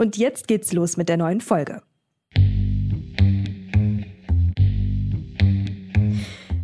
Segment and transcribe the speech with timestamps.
[0.00, 1.82] Und jetzt geht's los mit der neuen Folge.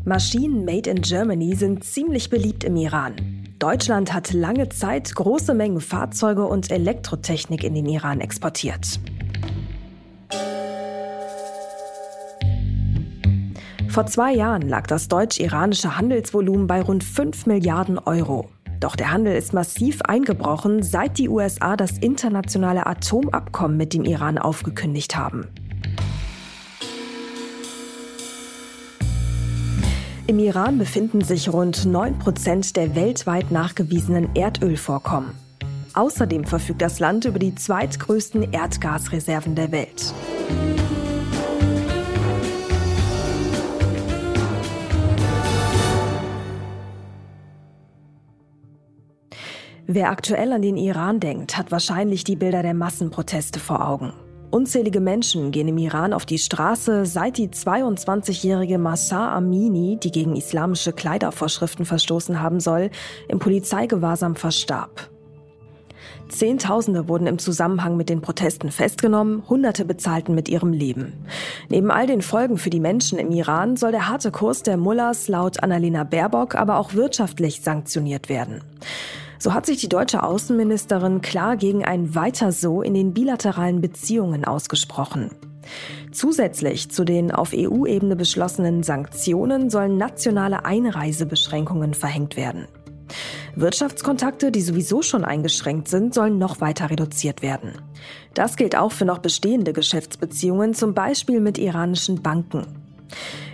[0.04, 3.14] Maschinen made in Germany sind ziemlich beliebt im Iran.
[3.58, 9.00] Deutschland hat lange Zeit große Mengen Fahrzeuge und Elektrotechnik in den Iran exportiert.
[13.88, 18.48] Vor zwei Jahren lag das deutsch-iranische Handelsvolumen bei rund 5 Milliarden Euro.
[18.84, 24.36] Doch der Handel ist massiv eingebrochen, seit die USA das internationale Atomabkommen mit dem Iran
[24.36, 25.46] aufgekündigt haben.
[30.26, 35.30] Im Iran befinden sich rund 9 Prozent der weltweit nachgewiesenen Erdölvorkommen.
[35.94, 40.12] Außerdem verfügt das Land über die zweitgrößten Erdgasreserven der Welt.
[49.86, 54.14] Wer aktuell an den Iran denkt, hat wahrscheinlich die Bilder der Massenproteste vor Augen.
[54.50, 60.36] Unzählige Menschen gehen im Iran auf die Straße, seit die 22-jährige Massa Amini, die gegen
[60.36, 62.88] islamische Kleidervorschriften verstoßen haben soll,
[63.28, 65.10] im Polizeigewahrsam verstarb.
[66.30, 71.12] Zehntausende wurden im Zusammenhang mit den Protesten festgenommen, Hunderte bezahlten mit ihrem Leben.
[71.68, 75.28] Neben all den Folgen für die Menschen im Iran soll der harte Kurs der Mullahs
[75.28, 78.62] laut Annalena Baerbock aber auch wirtschaftlich sanktioniert werden.
[79.44, 84.46] So hat sich die deutsche Außenministerin klar gegen ein Weiter so in den bilateralen Beziehungen
[84.46, 85.32] ausgesprochen.
[86.12, 92.68] Zusätzlich zu den auf EU-Ebene beschlossenen Sanktionen sollen nationale Einreisebeschränkungen verhängt werden.
[93.54, 97.72] Wirtschaftskontakte, die sowieso schon eingeschränkt sind, sollen noch weiter reduziert werden.
[98.32, 102.64] Das gilt auch für noch bestehende Geschäftsbeziehungen, zum Beispiel mit iranischen Banken.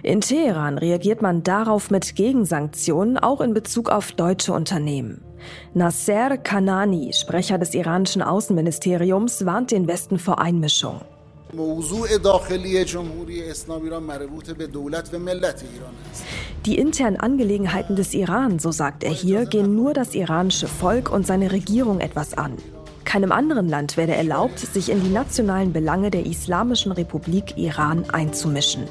[0.04, 5.24] In Teheran reagiert man darauf mit Gegensanktionen, auch in Bezug auf deutsche Unternehmen.
[5.74, 11.00] Nasser Kanani, Sprecher des iranischen Außenministeriums, warnt den Westen vor Einmischung.
[16.66, 21.26] Die internen Angelegenheiten des Iran, so sagt er hier, gehen nur das iranische Volk und
[21.26, 22.56] seine Regierung etwas an.
[23.04, 28.84] Keinem anderen Land werde erlaubt, sich in die nationalen Belange der Islamischen Republik Iran einzumischen.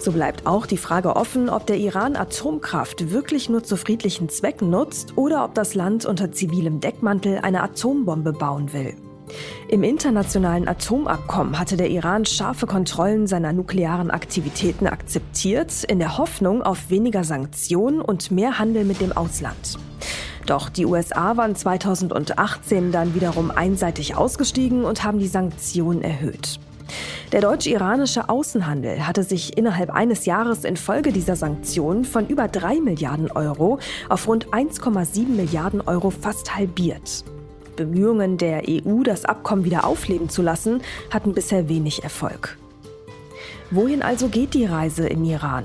[0.00, 4.70] So bleibt auch die Frage offen, ob der Iran Atomkraft wirklich nur zu friedlichen Zwecken
[4.70, 8.96] nutzt oder ob das Land unter zivilem Deckmantel eine Atombombe bauen will.
[9.68, 16.62] Im internationalen Atomabkommen hatte der Iran scharfe Kontrollen seiner nuklearen Aktivitäten akzeptiert, in der Hoffnung
[16.62, 19.78] auf weniger Sanktionen und mehr Handel mit dem Ausland.
[20.46, 26.58] Doch die USA waren 2018 dann wiederum einseitig ausgestiegen und haben die Sanktionen erhöht.
[27.32, 33.30] Der deutsch-iranische Außenhandel hatte sich innerhalb eines Jahres infolge dieser Sanktionen von über 3 Milliarden
[33.30, 33.78] Euro
[34.08, 37.24] auf rund 1,7 Milliarden Euro fast halbiert.
[37.76, 42.58] Bemühungen der EU, das Abkommen wieder aufleben zu lassen, hatten bisher wenig Erfolg.
[43.70, 45.64] Wohin also geht die Reise im Iran?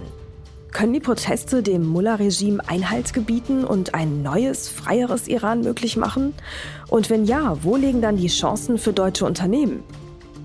[0.71, 6.33] Können die Proteste dem Mullah-Regime Einhalt gebieten und ein neues, freieres Iran möglich machen?
[6.89, 9.83] Und wenn ja, wo liegen dann die Chancen für deutsche Unternehmen?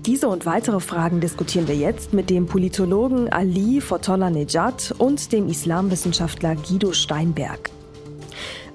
[0.05, 5.47] Diese und weitere Fragen diskutieren wir jetzt mit dem Politologen Ali Fotollah Nejad und dem
[5.47, 7.69] Islamwissenschaftler Guido Steinberg.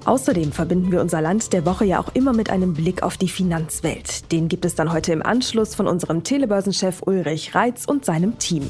[0.05, 3.27] Außerdem verbinden wir unser Land der Woche ja auch immer mit einem Blick auf die
[3.27, 4.31] Finanzwelt.
[4.31, 8.69] Den gibt es dann heute im Anschluss von unserem Telebörsenchef Ulrich Reitz und seinem Team.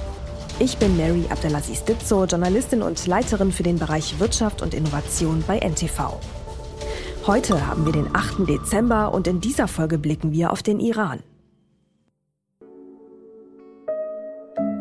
[0.63, 5.57] Ich bin Mary Abdelaziz Ditzo, Journalistin und Leiterin für den Bereich Wirtschaft und Innovation bei
[5.57, 6.19] NTV.
[7.25, 8.47] Heute haben wir den 8.
[8.47, 11.23] Dezember und in dieser Folge blicken wir auf den Iran.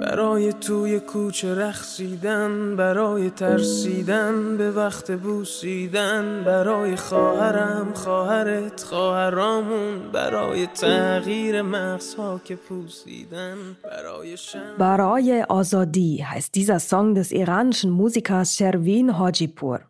[0.01, 11.63] برای توی کوچه رقصیدن برای ترسیدن به وقت بوسیدن برای خواهرم خواهرت خواهرامون برای تغییر
[11.63, 14.77] مغزها که پوسیدن برای شن...
[14.79, 19.81] برای آزادی heißt dieser Song des iranischen Musikers Shervin Hojipur.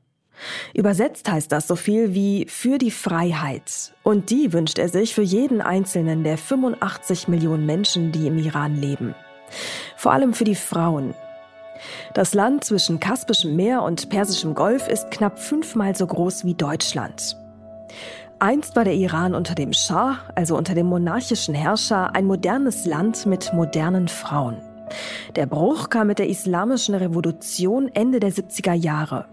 [0.74, 3.92] Übersetzt heißt das so viel wie für die Freiheit.
[4.02, 8.74] Und die wünscht er sich für jeden einzelnen der 85 Millionen Menschen, die im Iran
[8.76, 9.14] leben.
[9.97, 11.14] Vor allem für die Frauen.
[12.14, 17.37] Das Land zwischen Kaspischem Meer und Persischem Golf ist knapp fünfmal so groß wie Deutschland.
[18.38, 23.26] Einst war der Iran unter dem Schah, also unter dem monarchischen Herrscher, ein modernes Land
[23.26, 24.56] mit modernen Frauen.
[25.37, 29.26] Der Bruch kam mit der islamischen Revolution Ende der 70er Jahre.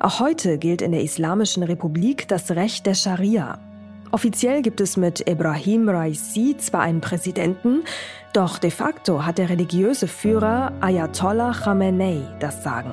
[0.00, 3.58] Auch heute gilt in der Islamischen Republik das Recht der Scharia.
[4.10, 7.82] Offiziell gibt es mit Ibrahim Raisi zwar einen Präsidenten,
[8.32, 12.92] doch de facto hat der religiöse Führer Ayatollah Khamenei das Sagen.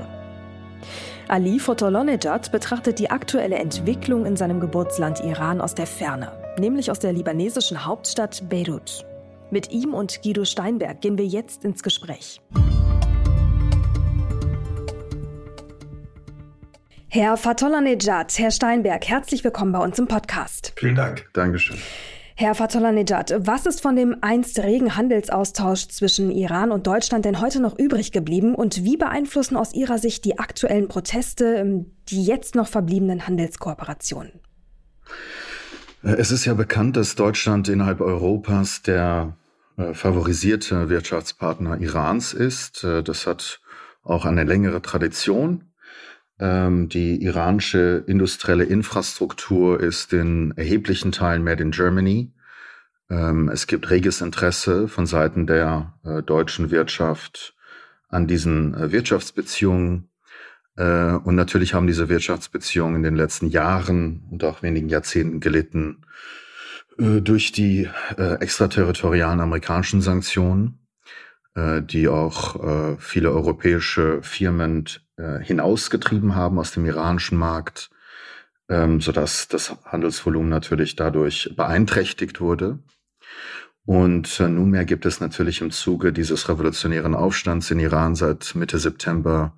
[1.27, 6.99] Ali Fotolonejad betrachtet die aktuelle Entwicklung in seinem Geburtsland Iran aus der Ferne, nämlich aus
[6.99, 9.05] der libanesischen Hauptstadt Beirut.
[9.51, 12.41] Mit ihm und Guido Steinberg gehen wir jetzt ins Gespräch.
[17.07, 20.73] Herr Fatollah Nejad, Herr Steinberg, herzlich willkommen bei uns im Podcast.
[20.75, 21.29] Vielen Dank.
[21.33, 21.77] Dankeschön.
[22.37, 27.39] Herr Fatollah Nejad, was ist von dem einst regen Handelsaustausch zwischen Iran und Deutschland denn
[27.39, 32.25] heute noch übrig geblieben und wie beeinflussen aus Ihrer Sicht die aktuellen Proteste ähm, die
[32.25, 34.33] jetzt noch verbliebenen Handelskooperationen?
[36.01, 39.37] Es ist ja bekannt, dass Deutschland innerhalb Europas der
[39.77, 42.83] äh, favorisierte Wirtschaftspartner Irans ist.
[42.83, 43.61] Äh, das hat
[44.03, 45.64] auch eine längere Tradition.
[46.39, 52.33] Ähm, die iranische industrielle Infrastruktur ist in erheblichen Teilen made in Germany.
[53.09, 57.55] Ähm, es gibt reges Interesse von Seiten der äh, deutschen Wirtschaft
[58.09, 60.09] an diesen äh, Wirtschaftsbeziehungen.
[60.75, 66.05] Äh, und natürlich haben diese Wirtschaftsbeziehungen in den letzten Jahren und auch wenigen Jahrzehnten gelitten
[66.97, 70.79] äh, durch die äh, extraterritorialen amerikanischen Sanktionen,
[71.55, 74.85] äh, die auch viele europäische Firmen
[75.17, 77.89] äh, hinausgetrieben haben aus dem iranischen Markt,
[78.69, 82.79] ähm, sodass das Handelsvolumen natürlich dadurch beeinträchtigt wurde.
[83.85, 88.79] Und äh, nunmehr gibt es natürlich im Zuge dieses revolutionären Aufstands in Iran seit Mitte
[88.79, 89.53] September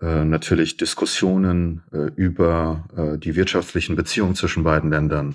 [0.00, 5.34] äh, natürlich Diskussionen äh, über äh, die wirtschaftlichen Beziehungen zwischen beiden Ländern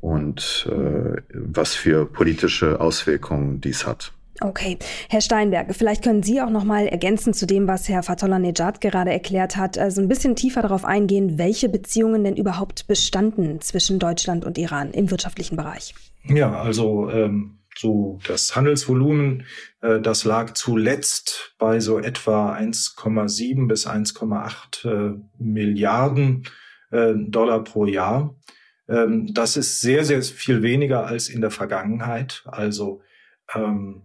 [0.00, 4.12] und äh, was für politische Auswirkungen dies hat.
[4.42, 4.78] Okay,
[5.10, 8.80] Herr Steinberg, vielleicht können Sie auch noch mal ergänzen zu dem, was Herr Fatollah Nejad
[8.80, 13.98] gerade erklärt hat, also ein bisschen tiefer darauf eingehen, welche Beziehungen denn überhaupt bestanden zwischen
[13.98, 15.94] Deutschland und Iran im wirtschaftlichen Bereich.
[16.24, 19.44] Ja, also ähm, so das Handelsvolumen,
[19.82, 26.44] äh, das lag zuletzt bei so etwa 1,7 bis 1,8 äh, Milliarden
[26.90, 28.34] äh, Dollar pro Jahr.
[28.88, 32.42] Ähm, das ist sehr, sehr viel weniger als in der Vergangenheit.
[32.46, 33.02] Also
[33.54, 34.02] ähm,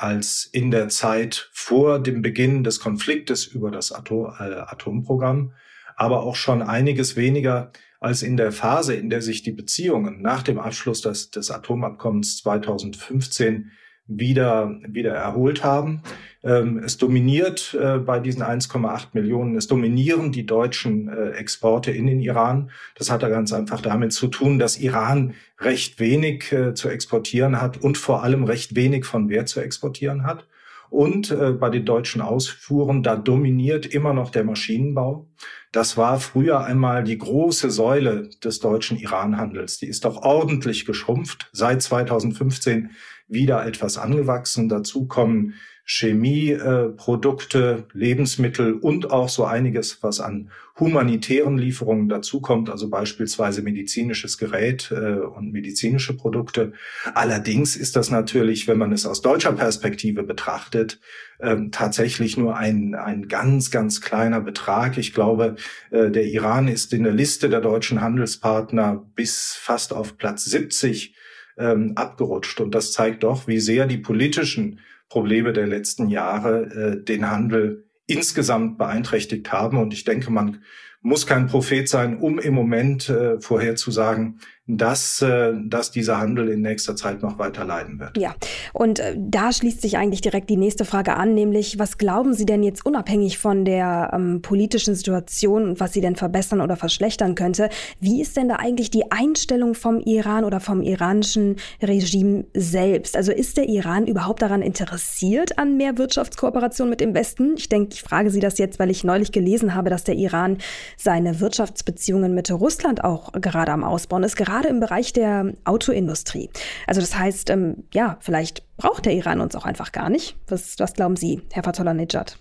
[0.00, 5.52] als in der Zeit vor dem Beginn des Konfliktes über das Atom, äh, Atomprogramm,
[5.94, 7.70] aber auch schon einiges weniger
[8.00, 12.38] als in der Phase, in der sich die Beziehungen nach dem Abschluss des, des Atomabkommens
[12.38, 13.72] 2015
[14.10, 16.02] wieder, wieder erholt haben.
[16.42, 22.06] Ähm, es dominiert äh, bei diesen 1,8 Millionen, es dominieren die deutschen äh, Exporte in
[22.06, 22.70] den Iran.
[22.96, 27.60] Das hat da ganz einfach damit zu tun, dass Iran recht wenig äh, zu exportieren
[27.60, 30.46] hat und vor allem recht wenig von Wert zu exportieren hat.
[30.88, 35.28] Und bei den deutschen Ausfuhren, da dominiert immer noch der Maschinenbau.
[35.70, 39.78] Das war früher einmal die große Säule des deutschen Iran-Handels.
[39.78, 41.48] Die ist doch ordentlich geschrumpft.
[41.52, 42.90] Seit 2015
[43.30, 44.68] wieder etwas angewachsen.
[44.68, 45.54] Dazu kommen
[45.92, 54.38] Chemieprodukte, äh, Lebensmittel und auch so einiges, was an humanitären Lieferungen dazukommt, also beispielsweise medizinisches
[54.38, 56.74] Gerät äh, und medizinische Produkte.
[57.14, 61.00] Allerdings ist das natürlich, wenn man es aus deutscher Perspektive betrachtet,
[61.40, 64.96] äh, tatsächlich nur ein, ein ganz, ganz kleiner Betrag.
[64.96, 65.56] Ich glaube,
[65.90, 71.16] äh, der Iran ist in der Liste der deutschen Handelspartner bis fast auf Platz 70
[71.60, 72.60] ähm, abgerutscht.
[72.60, 77.84] Und das zeigt doch, wie sehr die politischen Probleme der letzten Jahre äh, den Handel
[78.06, 79.78] insgesamt beeinträchtigt haben.
[79.78, 80.62] Und ich denke, man
[81.02, 84.40] muss kein Prophet sein, um im Moment äh, vorherzusagen,
[84.76, 88.16] dass, äh, dass dieser Handel in nächster Zeit noch weiter leiden wird.
[88.16, 88.34] Ja,
[88.72, 92.46] und äh, da schließt sich eigentlich direkt die nächste Frage an, nämlich was glauben Sie
[92.46, 97.70] denn jetzt unabhängig von der ähm, politischen Situation was sie denn verbessern oder verschlechtern könnte?
[97.98, 103.16] Wie ist denn da eigentlich die Einstellung vom Iran oder vom iranischen Regime selbst?
[103.16, 107.54] Also ist der Iran überhaupt daran interessiert an mehr Wirtschaftskooperation mit dem Westen?
[107.56, 110.58] Ich denke, ich frage Sie das jetzt, weil ich neulich gelesen habe, dass der Iran
[110.96, 116.50] seine Wirtschaftsbeziehungen mit Russland auch gerade am Ausbauen ist, gerade im Bereich der Autoindustrie.
[116.86, 120.36] Also das heißt, ähm, ja, vielleicht braucht der Iran uns auch einfach gar nicht.
[120.48, 122.38] Was, was glauben Sie, Herr Fatollah-Nejad?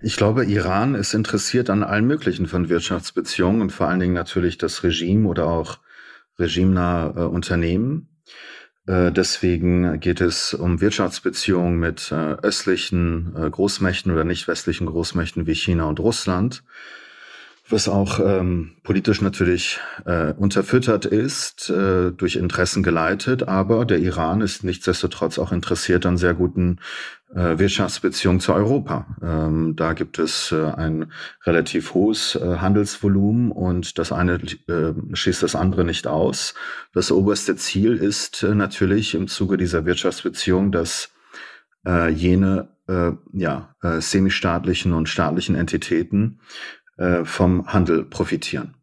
[0.00, 4.58] Ich glaube, Iran ist interessiert an allen möglichen von Wirtschaftsbeziehungen und vor allen Dingen natürlich
[4.58, 5.78] das Regime oder auch
[6.38, 8.08] regimenahe äh, Unternehmen.
[8.86, 15.46] Äh, deswegen geht es um Wirtschaftsbeziehungen mit äh, östlichen äh, Großmächten oder nicht westlichen Großmächten
[15.46, 16.64] wie China und Russland
[17.68, 24.42] was auch ähm, politisch natürlich äh, unterfüttert ist, äh, durch Interessen geleitet, aber der Iran
[24.42, 26.78] ist nichtsdestotrotz auch interessiert an sehr guten
[27.34, 29.06] äh, Wirtschaftsbeziehungen zu Europa.
[29.22, 31.10] Ähm, da gibt es äh, ein
[31.46, 36.54] relativ hohes äh, Handelsvolumen und das eine äh, schließt das andere nicht aus.
[36.92, 41.10] Das oberste Ziel ist äh, natürlich im Zuge dieser Wirtschaftsbeziehung, dass
[41.86, 46.40] äh, jene äh, ja, äh, semistaatlichen und staatlichen Entitäten
[46.96, 48.74] äh, vom Handel profitieren.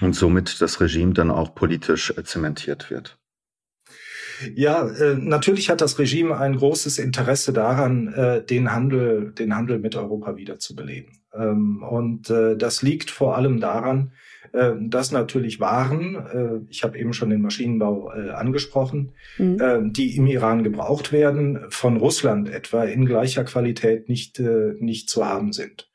[0.00, 3.18] Und somit das Regime dann auch politisch äh, zementiert wird.
[4.54, 9.78] Ja, äh, natürlich hat das Regime ein großes Interesse daran, äh, den Handel, den Handel
[9.78, 11.20] mit Europa wiederzubeleben.
[11.32, 14.12] Ähm, und äh, das liegt vor allem daran,
[14.54, 19.92] äh, dass natürlich Waren, äh, ich habe eben schon den Maschinenbau äh, angesprochen, mhm.
[19.92, 24.40] die im Iran gebraucht werden, von Russland etwa in gleicher Qualität nicht,
[24.78, 25.90] nicht zu haben sind.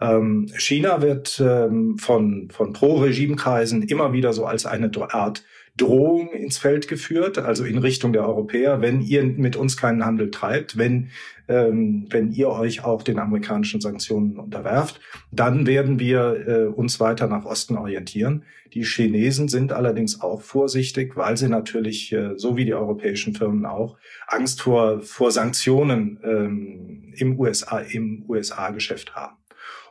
[0.00, 5.44] Ähm, China wird ähm, von, von Pro-Regime-Kreisen immer wieder so als eine Art
[5.76, 10.30] Drohung ins Feld geführt, also in Richtung der Europäer, wenn ihr mit uns keinen Handel
[10.30, 11.08] treibt, wenn,
[11.48, 17.28] ähm, wenn ihr euch auch den amerikanischen Sanktionen unterwerft, dann werden wir äh, uns weiter
[17.28, 18.44] nach Osten orientieren.
[18.74, 23.64] Die Chinesen sind allerdings auch vorsichtig, weil sie natürlich, äh, so wie die europäischen Firmen
[23.64, 29.39] auch, Angst vor, vor Sanktionen ähm, im USA, im USA-Geschäft haben.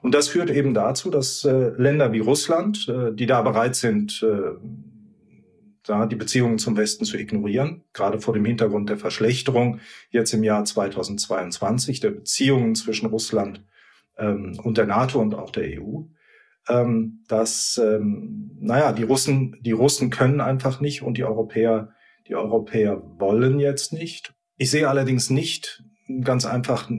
[0.01, 4.23] Und das führt eben dazu, dass äh, Länder wie Russland, äh, die da bereit sind,
[4.23, 4.51] äh,
[5.83, 9.79] da die Beziehungen zum Westen zu ignorieren, gerade vor dem Hintergrund der Verschlechterung
[10.09, 13.65] jetzt im Jahr 2022 der Beziehungen zwischen Russland
[14.17, 16.03] ähm, und der NATO und auch der EU,
[16.69, 21.93] ähm, dass, ähm, naja, die Russen, die Russen können einfach nicht und die Europäer,
[22.27, 24.33] die Europäer wollen jetzt nicht.
[24.57, 25.83] Ich sehe allerdings nicht
[26.21, 26.89] ganz einfach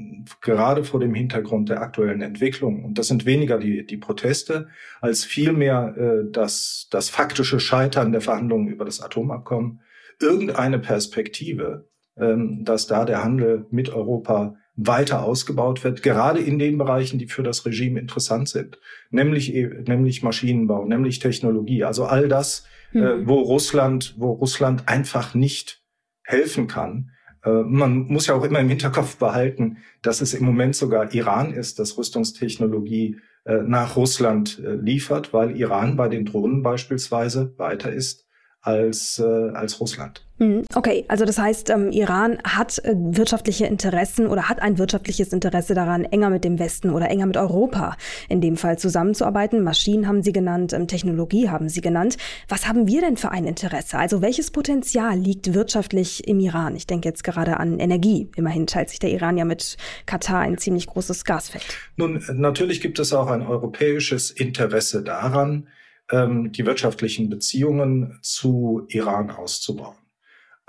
[0.40, 2.84] gerade vor dem Hintergrund der aktuellen Entwicklung.
[2.84, 4.68] Und das sind weniger die, die Proteste,
[5.00, 9.80] als vielmehr äh, das, das faktische Scheitern der Verhandlungen über das Atomabkommen.
[10.20, 16.78] Irgendeine Perspektive, ähm, dass da der Handel mit Europa weiter ausgebaut wird, gerade in den
[16.78, 18.78] Bereichen, die für das Regime interessant sind,
[19.10, 22.64] nämlich, e, nämlich Maschinenbau, nämlich Technologie, also all das,
[22.94, 23.04] äh, mhm.
[23.04, 25.82] äh, wo Russland, wo Russland einfach nicht
[26.22, 27.10] helfen kann
[27.48, 31.78] man muss ja auch immer im Hinterkopf behalten, dass es im Moment sogar Iran ist,
[31.78, 38.26] das Rüstungstechnologie äh, nach Russland äh, liefert, weil Iran bei den Drohnen beispielsweise weiter ist
[38.62, 40.22] als, äh, als Russland.
[40.38, 40.64] Mhm.
[40.74, 45.74] Okay, also das heißt, ähm, Iran hat äh, wirtschaftliche Interessen oder hat ein wirtschaftliches Interesse
[45.74, 47.96] daran, enger mit dem Westen oder enger mit Europa
[48.28, 49.62] in dem Fall zusammenzuarbeiten.
[49.62, 52.16] Maschinen haben Sie genannt, ähm, Technologie haben Sie genannt.
[52.48, 53.98] Was haben wir denn für ein Interesse?
[53.98, 56.76] Also welches Potenzial liegt wirtschaftlich im Iran?
[56.76, 58.30] Ich denke jetzt gerade an Energie.
[58.36, 59.76] Immerhin teilt sich der Iran ja mit
[60.06, 61.64] Katar ein ziemlich großes Gasfeld.
[61.96, 65.66] Nun, natürlich gibt es auch ein europäisches Interesse daran,
[66.10, 69.96] ähm, die wirtschaftlichen Beziehungen zu Iran auszubauen.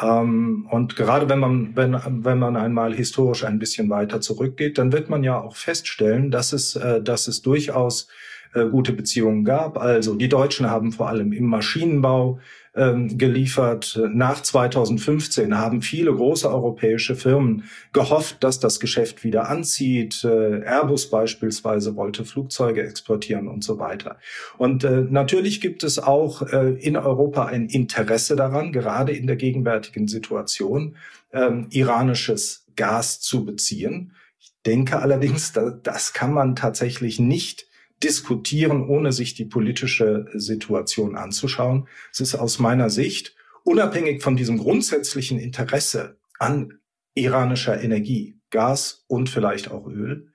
[0.02, 4.92] Ähm, und gerade wenn man, wenn, wenn man einmal historisch ein bisschen weiter zurückgeht, dann
[4.92, 8.08] wird man ja auch feststellen, dass es, äh, dass es durchaus
[8.54, 9.78] äh, gute Beziehungen gab.
[9.78, 12.40] Also die Deutschen haben vor allem im Maschinenbau
[12.74, 14.00] ähm, geliefert.
[14.14, 20.24] Nach 2015 haben viele große europäische Firmen gehofft, dass das Geschäft wieder anzieht.
[20.24, 24.18] Äh, Airbus beispielsweise wollte Flugzeuge exportieren und so weiter.
[24.58, 29.36] Und äh, natürlich gibt es auch äh, in Europa ein Interesse daran, gerade in der
[29.36, 30.96] gegenwärtigen Situation,
[31.34, 34.14] ähm, iranisches Gas zu beziehen.
[34.40, 37.68] Ich denke allerdings, das kann man tatsächlich nicht
[38.04, 41.88] diskutieren, ohne sich die politische Situation anzuschauen.
[42.12, 46.80] Es ist aus meiner Sicht, unabhängig von diesem grundsätzlichen Interesse an
[47.14, 50.32] iranischer Energie, Gas und vielleicht auch Öl,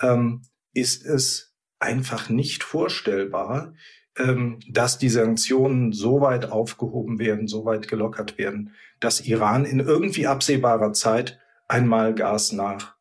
[0.00, 0.42] ähm,
[0.72, 3.74] ist es einfach nicht vorstellbar,
[4.18, 9.80] ähm, dass die Sanktionen so weit aufgehoben werden, so weit gelockert werden, dass Iran in
[9.80, 12.95] irgendwie absehbarer Zeit einmal Gas nach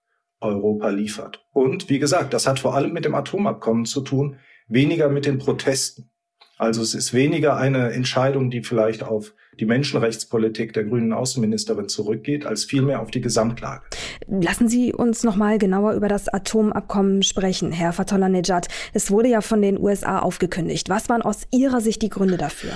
[0.46, 1.46] Europa liefert.
[1.52, 4.38] Und wie gesagt, das hat vor allem mit dem Atomabkommen zu tun,
[4.68, 6.10] weniger mit den Protesten.
[6.58, 12.46] Also es ist weniger eine Entscheidung, die vielleicht auf die Menschenrechtspolitik der grünen Außenministerin zurückgeht,
[12.46, 13.84] als vielmehr auf die Gesamtlage.
[14.28, 18.68] Lassen Sie uns noch mal genauer über das Atomabkommen sprechen, Herr Fatollah Nejad.
[18.94, 20.90] Es wurde ja von den USA aufgekündigt.
[20.90, 22.72] Was waren aus Ihrer Sicht die Gründe dafür?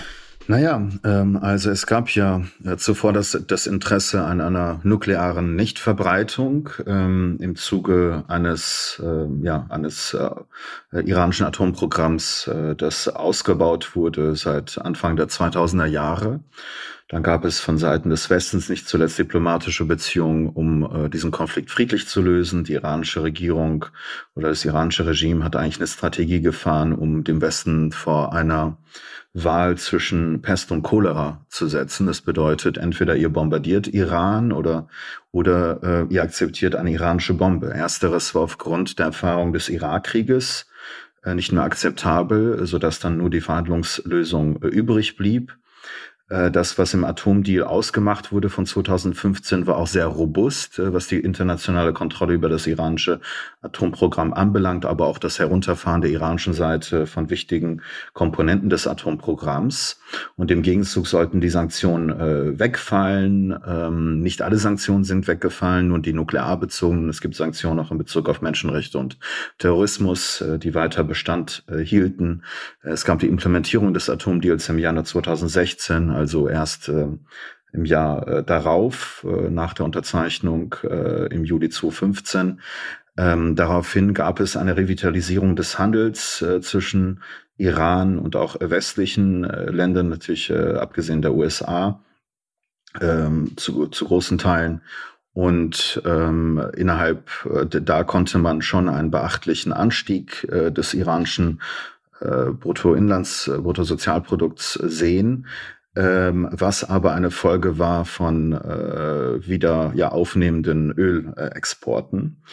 [0.50, 6.70] Naja, ähm, also es gab ja äh, zuvor das, das Interesse an einer nuklearen Nichtverbreitung
[6.88, 14.80] ähm, im Zuge eines, äh, ja, eines äh, iranischen Atomprogramms, äh, das ausgebaut wurde seit
[14.80, 16.40] Anfang der 2000er Jahre.
[17.10, 21.70] Dann gab es von Seiten des Westens nicht zuletzt diplomatische Beziehungen, um äh, diesen Konflikt
[21.70, 22.64] friedlich zu lösen.
[22.64, 23.86] Die iranische Regierung
[24.34, 28.78] oder das iranische Regime hat eigentlich eine Strategie gefahren, um dem Westen vor einer
[29.34, 32.08] Wahl zwischen Pest und Cholera zu setzen.
[32.08, 34.88] Das bedeutet, entweder ihr bombardiert Iran oder,
[35.32, 37.72] oder äh, ihr akzeptiert eine iranische Bombe.
[37.72, 40.66] Ersteres war aufgrund der Erfahrung des Irakkrieges
[41.24, 45.59] äh, nicht mehr akzeptabel, sodass dann nur die Verhandlungslösung äh, übrig blieb.
[46.30, 51.08] Äh, das, was im Atomdeal ausgemacht wurde von 2015, war auch sehr robust, äh, was
[51.08, 53.20] die internationale Kontrolle über das iranische
[53.62, 57.82] Atomprogramm anbelangt, aber auch das Herunterfahren der iranischen Seite von wichtigen
[58.14, 59.99] Komponenten des Atomprogramms.
[60.36, 63.58] Und im Gegenzug sollten die Sanktionen äh, wegfallen.
[63.66, 67.10] Ähm, nicht alle Sanktionen sind weggefallen, nur die nuklearbezogenen.
[67.10, 69.18] Es gibt Sanktionen auch in Bezug auf Menschenrechte und
[69.58, 72.44] Terrorismus, äh, die weiter Bestand äh, hielten.
[72.82, 77.08] Es gab die Implementierung des Atomdeals im Januar 2016 also erst äh,
[77.72, 82.62] im Jahr äh, darauf, äh, nach der Unterzeichnung äh, im Juli 2015.
[83.18, 87.22] Ähm, daraufhin gab es eine Revitalisierung des Handels äh, zwischen
[87.60, 92.02] Iran und auch westlichen äh, Ländern, natürlich äh, abgesehen der USA,
[93.00, 94.82] ähm, zu, zu großen Teilen.
[95.34, 101.62] Und ähm, innerhalb, äh, da konnte man schon einen beachtlichen Anstieg äh, des iranischen
[102.22, 105.48] äh, Bruttoinlands, äh, Bruttosozialprodukts sehen
[105.96, 112.44] ähm, was aber eine Folge war von wieder ja aufnehmenden Ölexporten.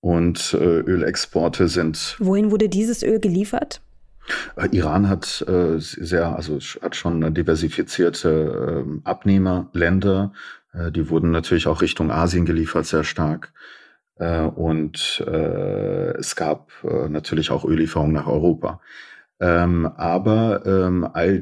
[0.00, 2.16] Und Ölexporte sind.
[2.18, 3.80] Wohin wurde dieses Öl geliefert?
[4.56, 10.32] Äh, Iran hat äh, sehr, also hat schon diversifizierte äh, Abnehmerländer.
[10.72, 13.52] Äh, die wurden natürlich auch Richtung Asien geliefert, sehr stark.
[14.16, 18.80] Äh, und äh, es gab äh, natürlich auch Öllieferungen nach Europa.
[19.42, 21.40] Ähm, aber ähm, äh,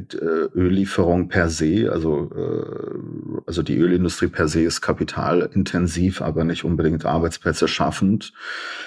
[0.55, 7.05] Öllieferung per se, also, äh, also die Ölindustrie per se ist kapitalintensiv, aber nicht unbedingt
[7.05, 8.33] Arbeitsplätze schaffend,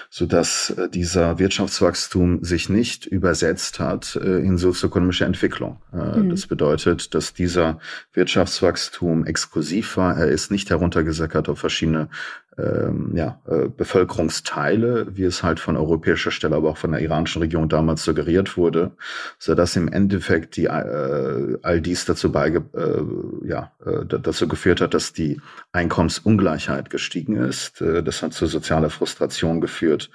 [0.10, 5.82] so dass äh, dieser Wirtschaftswachstum sich nicht übersetzt hat äh, in sozioökonomische Entwicklung.
[5.92, 6.30] Äh, mhm.
[6.30, 7.80] Das bedeutet, dass dieser
[8.14, 10.16] Wirtschaftswachstum exklusiv war.
[10.16, 12.08] Er ist nicht heruntergesackert auf verschiedene
[12.58, 17.42] ähm, ja, äh, Bevölkerungsteile, wie es halt von europäischer Stelle, aber auch von der iranischen
[17.42, 18.92] Regierung damals suggeriert wurde,
[19.40, 24.82] so dass im Endeffekt die äh, all dies dazu beige, äh, ja, äh, dazu geführt
[24.82, 25.40] hat, dass die
[25.72, 27.82] Einkommensungleichheit gestiegen ist.
[27.82, 30.10] Äh, das hat zu sozialer Frustration geführt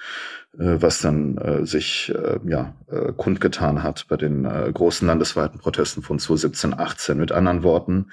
[0.59, 6.03] was dann äh, sich äh, ja, äh, kundgetan hat bei den äh, großen landesweiten Protesten
[6.03, 7.19] von 2017, 18.
[7.19, 8.07] Mit anderen Worten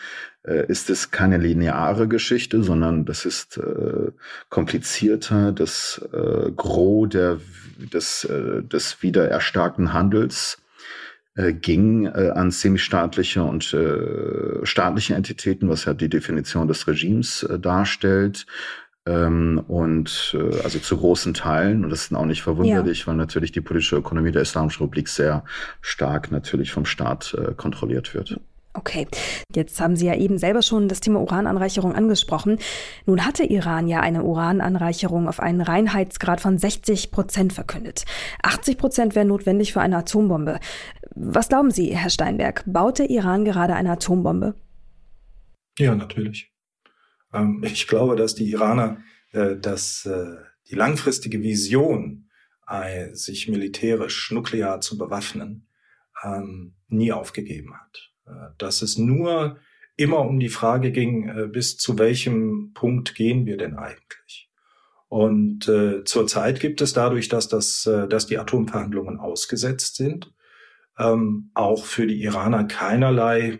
[0.43, 4.12] äh, ist es keine lineare Geschichte, sondern das ist äh,
[4.49, 5.51] komplizierter.
[5.53, 7.39] Das äh, Gros der,
[7.77, 10.58] des, äh, des wieder erstarkten Handels
[11.36, 17.43] äh, ging äh, an semistaatliche und äh, staatliche Entitäten, was ja die Definition des Regimes
[17.43, 18.45] äh, darstellt.
[19.06, 23.08] Ähm, und äh, also zu großen Teilen, und das ist auch nicht verwunderlich, ja.
[23.08, 25.44] weil natürlich die politische Ökonomie der Islamischen Republik sehr
[25.82, 28.39] stark natürlich vom Staat äh, kontrolliert wird.
[28.76, 29.08] Okay,
[29.54, 32.58] jetzt haben Sie ja eben selber schon das Thema Urananreicherung angesprochen.
[33.06, 38.06] Nun hatte Iran ja eine Urananreicherung auf einen Reinheitsgrad von 60 Prozent verkündet.
[38.42, 40.60] 80 Prozent wären notwendig für eine Atombombe.
[41.13, 42.63] Was glauben Sie, Herr Steinberg?
[42.66, 44.56] Baut der Iran gerade eine Atombombe?
[45.78, 46.53] Ja, natürlich.
[47.34, 50.38] Ähm, ich glaube, dass die Iraner, äh, dass äh,
[50.69, 52.30] die langfristige Vision,
[52.67, 55.67] äh, sich militärisch nuklear zu bewaffnen,
[56.24, 58.12] ähm, nie aufgegeben hat.
[58.58, 59.58] Dass es nur
[59.98, 64.50] immer um die Frage ging, bis zu welchem Punkt gehen wir denn eigentlich?
[65.13, 70.34] Und äh, zurzeit gibt es dadurch, dass, das, äh, dass die Atomverhandlungen ausgesetzt sind,
[70.98, 73.60] ähm, auch für die Iraner keinerlei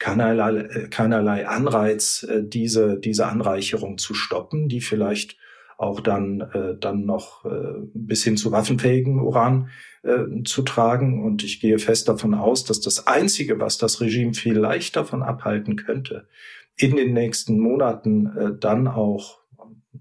[0.00, 5.36] keinerlei, keinerlei Anreiz, äh, diese, diese Anreicherung zu stoppen, die vielleicht
[5.78, 9.68] auch dann, äh, dann noch äh, bis hin zu waffenfähigen Uran
[10.02, 11.22] äh, zu tragen.
[11.22, 15.76] Und ich gehe fest davon aus, dass das Einzige, was das Regime vielleicht davon abhalten
[15.76, 16.26] könnte,
[16.76, 19.38] in den nächsten Monaten äh, dann auch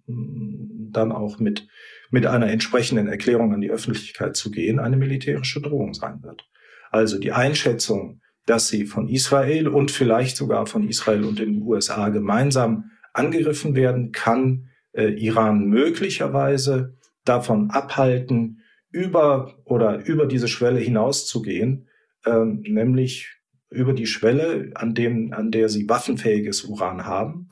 [0.08, 1.68] dann auch mit,
[2.12, 6.48] mit einer entsprechenden Erklärung an die Öffentlichkeit zu gehen, eine militärische Drohung sein wird.
[6.92, 12.10] Also die Einschätzung, dass sie von Israel und vielleicht sogar von Israel und den USA
[12.10, 21.88] gemeinsam angegriffen werden, kann äh, Iran möglicherweise davon abhalten, über oder über diese Schwelle hinauszugehen,
[22.26, 23.36] ähm, nämlich
[23.70, 27.50] über die Schwelle, an dem, an der sie waffenfähiges Uran haben,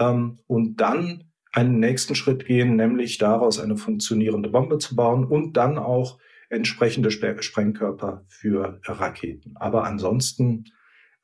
[0.00, 5.56] ähm, und dann einen nächsten Schritt gehen, nämlich daraus eine funktionierende Bombe zu bauen und
[5.56, 6.18] dann auch
[6.50, 9.56] entsprechende Sprengkörper für Raketen.
[9.56, 10.64] Aber ansonsten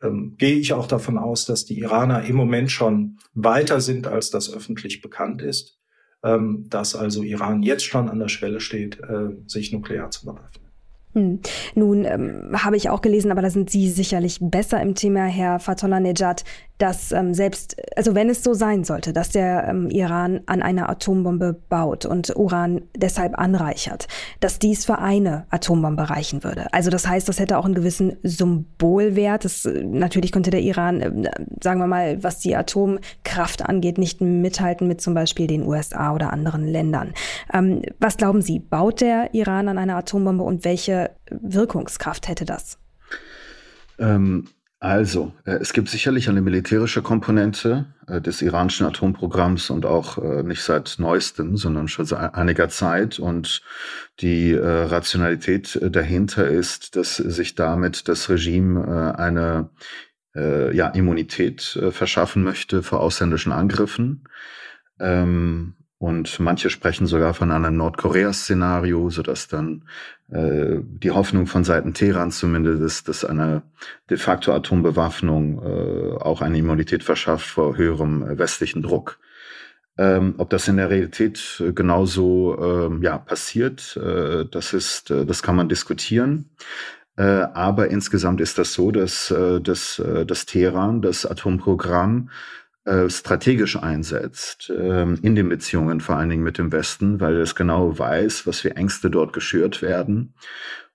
[0.03, 4.31] ähm, gehe ich auch davon aus, dass die Iraner im Moment schon weiter sind, als
[4.31, 5.79] das öffentlich bekannt ist,
[6.23, 10.66] ähm, dass also Iran jetzt schon an der Schwelle steht, äh, sich nuklear zu bewaffnen.
[11.17, 11.41] Hm.
[11.75, 15.59] Nun ähm, habe ich auch gelesen, aber da sind Sie sicherlich besser im Thema, Herr
[15.59, 16.45] Fatollah Nejad,
[16.79, 20.91] dass ähm, selbst, also wenn es so sein sollte, dass der ähm, Iran an einer
[20.91, 24.09] Atombombe baut und Uran deshalb anreichert,
[24.41, 26.67] dass dies für eine Atombombe reichen würde.
[26.73, 29.47] Also das heißt, das hätte auch einen gewissen Symbolwert.
[29.47, 31.31] Das, äh, natürlich könnte der Iran, äh,
[31.63, 36.31] sagen wir mal, was die Atomkraft angeht, nicht mithalten mit zum Beispiel den USA oder
[36.31, 37.15] anderen Ländern.
[37.55, 42.79] Ähm, was glauben Sie, baut der Iran an einer Atombombe und welche Wirkungskraft hätte das?
[43.99, 50.19] Ähm, also, äh, es gibt sicherlich eine militärische Komponente äh, des iranischen Atomprogramms und auch
[50.19, 53.19] äh, nicht seit neuestem, sondern schon seit einiger Zeit.
[53.19, 53.63] Und
[54.21, 59.71] die äh, Rationalität äh, dahinter ist, dass sich damit das Regime äh, eine
[60.39, 64.29] ja, Immunität verschaffen möchte vor ausländischen Angriffen.
[65.01, 69.85] Ähm, und manche sprechen sogar von einem Nordkorea-Szenario, sodass dann
[70.31, 73.63] äh, die Hoffnung von Seiten Teheran zumindest ist, dass eine
[74.11, 79.19] de facto Atombewaffnung äh, auch eine Immunität verschafft vor höherem äh, westlichen Druck.
[79.99, 85.25] Ähm, ob das in der Realität äh, genauso ähm, ja, passiert, äh, das, ist, äh,
[85.25, 86.51] das kann man diskutieren.
[87.17, 92.29] Äh, aber insgesamt ist das so, dass, äh, dass, äh, dass Teheran das Atomprogramm
[92.87, 97.57] äh, strategisch einsetzt ähm, in den Beziehungen, vor allen Dingen mit dem Westen, weil es
[97.57, 100.35] genau weiß, was für Ängste dort geschürt werden.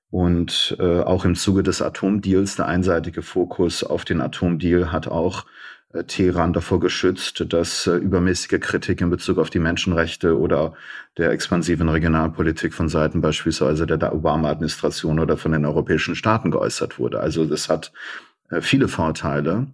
[0.09, 5.45] Und äh, auch im Zuge des Atomdeals, der einseitige Fokus auf den Atomdeal hat auch
[5.91, 10.75] äh, Teheran davor geschützt, dass übermäßige Kritik in Bezug auf die Menschenrechte oder
[11.17, 17.19] der expansiven Regionalpolitik von Seiten beispielsweise der Obama-Administration oder von den europäischen Staaten geäußert wurde.
[17.19, 17.91] Also das hat
[18.61, 19.67] viele Vorteile,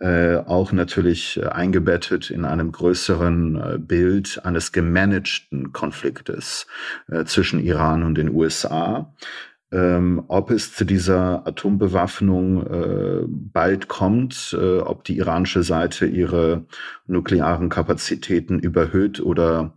[0.00, 6.66] äh, auch natürlich äh, eingebettet in einem größeren äh, Bild eines gemanagten Konfliktes
[7.26, 9.14] zwischen Iran und den USA.
[9.70, 16.66] Ähm, ob es zu dieser Atombewaffnung bald kommt, ob die iranische Seite ihre
[17.06, 19.74] nuklearen Kapazitäten überhöht oder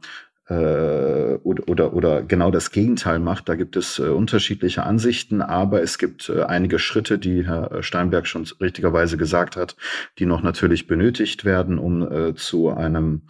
[0.54, 3.50] oder, oder, oder genau das Gegenteil macht.
[3.50, 8.28] Da gibt es äh, unterschiedliche Ansichten, aber es gibt äh, einige Schritte, die Herr Steinberg
[8.28, 9.76] schon richtigerweise gesagt hat,
[10.20, 13.24] die noch natürlich benötigt werden, um äh, zu einem,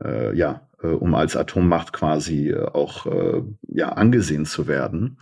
[0.00, 5.18] äh, ja, äh, um als Atommacht quasi äh, auch äh, ja, angesehen zu werden.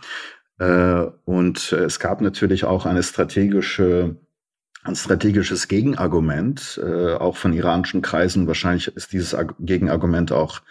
[0.59, 4.17] Äh, und äh, es gab natürlich auch eine strategische
[4.83, 8.47] ein strategisches Gegenargument, äh, auch von iranischen Kreisen.
[8.47, 10.61] Wahrscheinlich ist dieses Gegenargument auch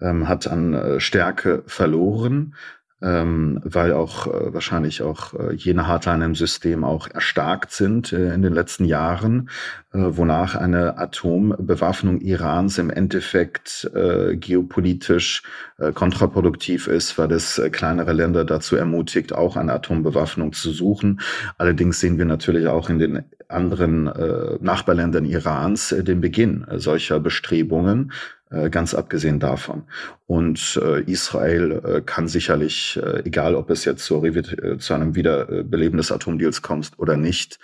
[0.00, 2.54] ähm, hat an äh, Stärke verloren,
[3.00, 8.34] ähm, weil auch äh, wahrscheinlich auch äh, jene Hardliner im System auch erstarkt sind äh,
[8.34, 9.50] in den letzten Jahren,
[9.92, 15.44] äh, wonach eine Atombewaffnung Irans im Endeffekt äh, geopolitisch
[15.78, 21.20] äh, kontraproduktiv ist, weil es äh, kleinere Länder dazu ermutigt, auch eine Atombewaffnung zu suchen.
[21.56, 26.78] Allerdings sehen wir natürlich auch in den anderen äh, Nachbarländern Irans äh, den Beginn äh,
[26.78, 28.12] solcher Bestrebungen.
[28.50, 29.82] Äh, ganz abgesehen davon.
[30.26, 36.12] Und äh, Israel äh, kann sicherlich, egal ob es jetzt äh, zu einem Wiederbeleben des
[36.12, 37.58] Atomdeals kommt oder nicht,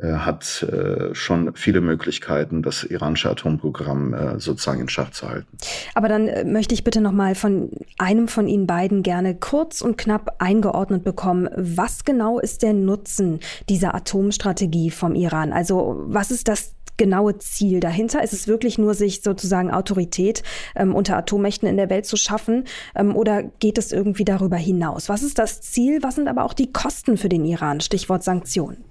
[0.00, 0.64] hat
[1.12, 5.48] schon viele Möglichkeiten, das iranische Atomprogramm sozusagen in Schach zu halten.
[5.96, 9.98] Aber dann möchte ich bitte noch mal von einem von Ihnen beiden gerne kurz und
[9.98, 11.48] knapp eingeordnet bekommen.
[11.56, 15.52] Was genau ist der Nutzen dieser Atomstrategie vom Iran?
[15.52, 18.22] Also was ist das genaue Ziel dahinter?
[18.22, 20.42] Ist es wirklich nur, sich sozusagen Autorität
[20.76, 22.64] ähm, unter Atommächten in der Welt zu schaffen?
[22.94, 25.08] Ähm, oder geht es irgendwie darüber hinaus?
[25.08, 26.02] Was ist das Ziel?
[26.02, 27.80] Was sind aber auch die Kosten für den Iran?
[27.80, 28.84] Stichwort Sanktionen.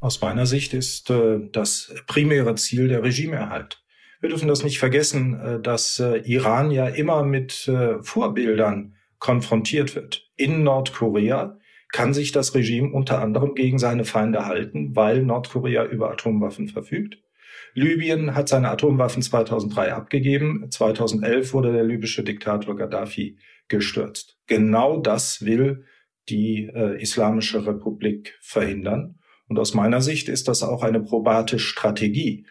[0.00, 3.82] Aus meiner Sicht ist äh, das primäre Ziel der Regimeerhalt.
[4.20, 9.94] Wir dürfen das nicht vergessen, äh, dass äh, Iran ja immer mit äh, Vorbildern konfrontiert
[9.94, 10.28] wird.
[10.36, 11.58] In Nordkorea
[11.92, 17.18] kann sich das Regime unter anderem gegen seine Feinde halten, weil Nordkorea über Atomwaffen verfügt.
[17.74, 20.70] Libyen hat seine Atomwaffen 2003 abgegeben.
[20.70, 24.38] 2011 wurde der libysche Diktator Gaddafi gestürzt.
[24.46, 25.84] Genau das will
[26.28, 29.18] die äh, Islamische Republik verhindern.
[29.48, 32.46] Und aus meiner Sicht ist das auch eine probate Strategie.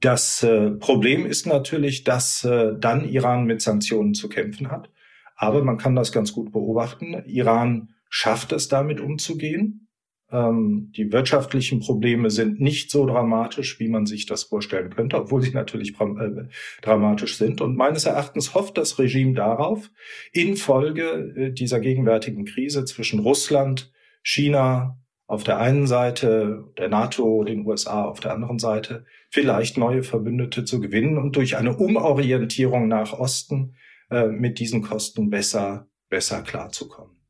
[0.00, 4.90] Das äh, Problem ist natürlich, dass äh, dann Iran mit Sanktionen zu kämpfen hat.
[5.36, 7.22] Aber man kann das ganz gut beobachten.
[7.26, 9.88] Iran schafft es damit umzugehen.
[10.32, 15.42] Ähm, die wirtschaftlichen Probleme sind nicht so dramatisch, wie man sich das vorstellen könnte, obwohl
[15.42, 16.48] sie natürlich äh,
[16.80, 17.60] dramatisch sind.
[17.60, 19.90] Und meines Erachtens hofft das Regime darauf,
[20.32, 23.92] infolge äh, dieser gegenwärtigen Krise zwischen Russland,
[24.22, 30.02] China auf der einen Seite, der NATO, den USA auf der anderen Seite, vielleicht neue
[30.02, 33.74] Verbündete zu gewinnen und durch eine Umorientierung nach Osten
[34.10, 37.21] äh, mit diesen Kosten besser, besser klarzukommen.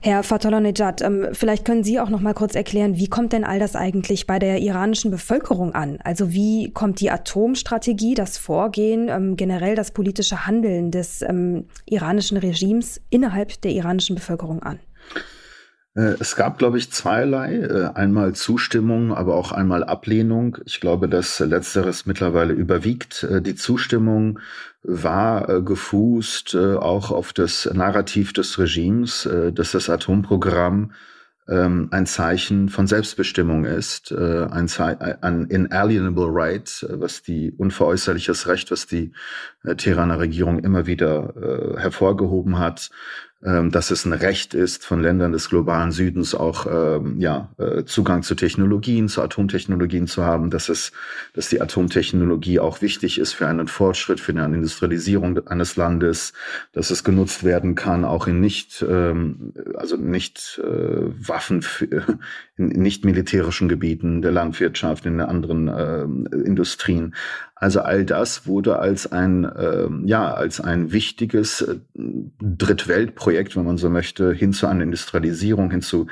[0.00, 3.58] Herr Fatollah-Nejad, ähm, vielleicht können Sie auch noch mal kurz erklären, wie kommt denn all
[3.58, 5.98] das eigentlich bei der iranischen Bevölkerung an?
[6.04, 12.36] Also wie kommt die Atomstrategie, das Vorgehen, ähm, generell das politische Handeln des ähm, iranischen
[12.36, 14.78] Regimes innerhalb der iranischen Bevölkerung an?
[15.98, 17.56] Äh, es gab, glaube ich, zweierlei.
[17.56, 20.58] Äh, einmal Zustimmung, aber auch einmal Ablehnung.
[20.64, 23.24] Ich glaube, dass letzteres mittlerweile überwiegt.
[23.24, 24.38] Äh, die Zustimmung
[24.84, 30.92] war gefußt auch auf das Narrativ des Regimes, dass das Atomprogramm
[31.48, 34.70] ähm, ein Zeichen von Selbstbestimmung ist, ein,
[35.20, 39.12] ein inalienable right, was die unveräußerliches Recht, was die
[39.76, 42.90] Teheraner Regierung immer wieder hervorgehoben hat,
[43.40, 48.22] dass es ein Recht ist von Ländern des globalen Südens auch ähm, ja, äh, Zugang
[48.24, 50.90] zu Technologien, zu Atomtechnologien zu haben, dass es,
[51.34, 56.32] dass die Atomtechnologie auch wichtig ist für einen Fortschritt, für eine Industrialisierung eines Landes,
[56.72, 61.64] dass es genutzt werden kann, auch in nicht, ähm, also nicht äh, Waffen,
[62.56, 66.02] in nicht militärischen Gebieten der Landwirtschaft, in anderen äh,
[66.36, 67.14] Industrien.
[67.60, 71.76] Also all das wurde als ein, äh, ja, als ein wichtiges äh,
[73.28, 76.06] Drittweltprojekt, wenn man so möchte, hin zu einer Industrialisierung, hin zu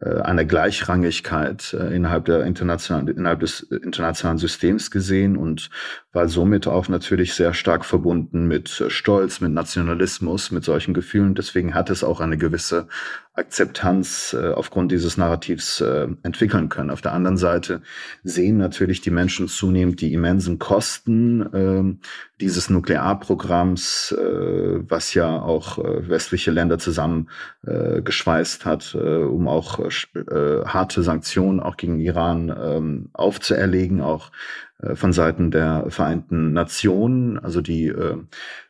[0.00, 5.70] äh, eine Gleichrangigkeit äh, innerhalb der internationalen, innerhalb des internationalen Systems gesehen und
[6.12, 11.34] war somit auch natürlich sehr stark verbunden mit Stolz, mit Nationalismus, mit solchen Gefühlen.
[11.34, 12.86] Deswegen hat es auch eine gewisse
[13.32, 16.90] Akzeptanz äh, aufgrund dieses Narrativs äh, entwickeln können.
[16.90, 17.80] Auf der anderen Seite
[18.24, 22.06] sehen natürlich die Menschen zunehmend die immensen Kosten äh,
[22.40, 31.02] dieses Nuklearprogramms, äh, was ja auch äh, westliche Länder zusammengeschweißt äh, hat, um auch harte
[31.02, 37.88] Sanktionen auch gegen Iran ähm, aufzuerlegen, auch äh, von Seiten der Vereinten Nationen, also die
[37.88, 38.16] äh,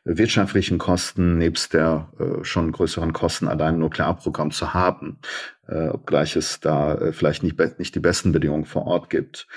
[0.03, 5.19] wirtschaftlichen Kosten nebst der äh, schon größeren Kosten allein Nuklearprogramm zu haben,
[5.67, 9.47] äh, obgleich es da äh, vielleicht nicht, nicht die besten Bedingungen vor Ort gibt,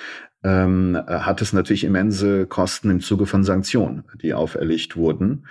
[0.44, 5.46] ähm, hat es natürlich immense Kosten im Zuge von Sanktionen, die auferlegt wurden.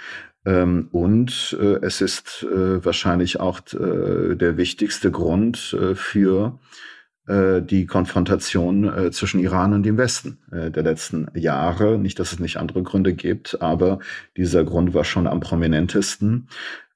[0.46, 6.93] Ähm, und äh, es ist äh, wahrscheinlich auch äh, der wichtigste Grund äh, für äh,
[7.26, 11.98] die Konfrontation äh, zwischen Iran und dem Westen äh, der letzten Jahre.
[11.98, 14.00] Nicht, dass es nicht andere Gründe gibt, aber
[14.36, 16.50] dieser Grund war schon am prominentesten.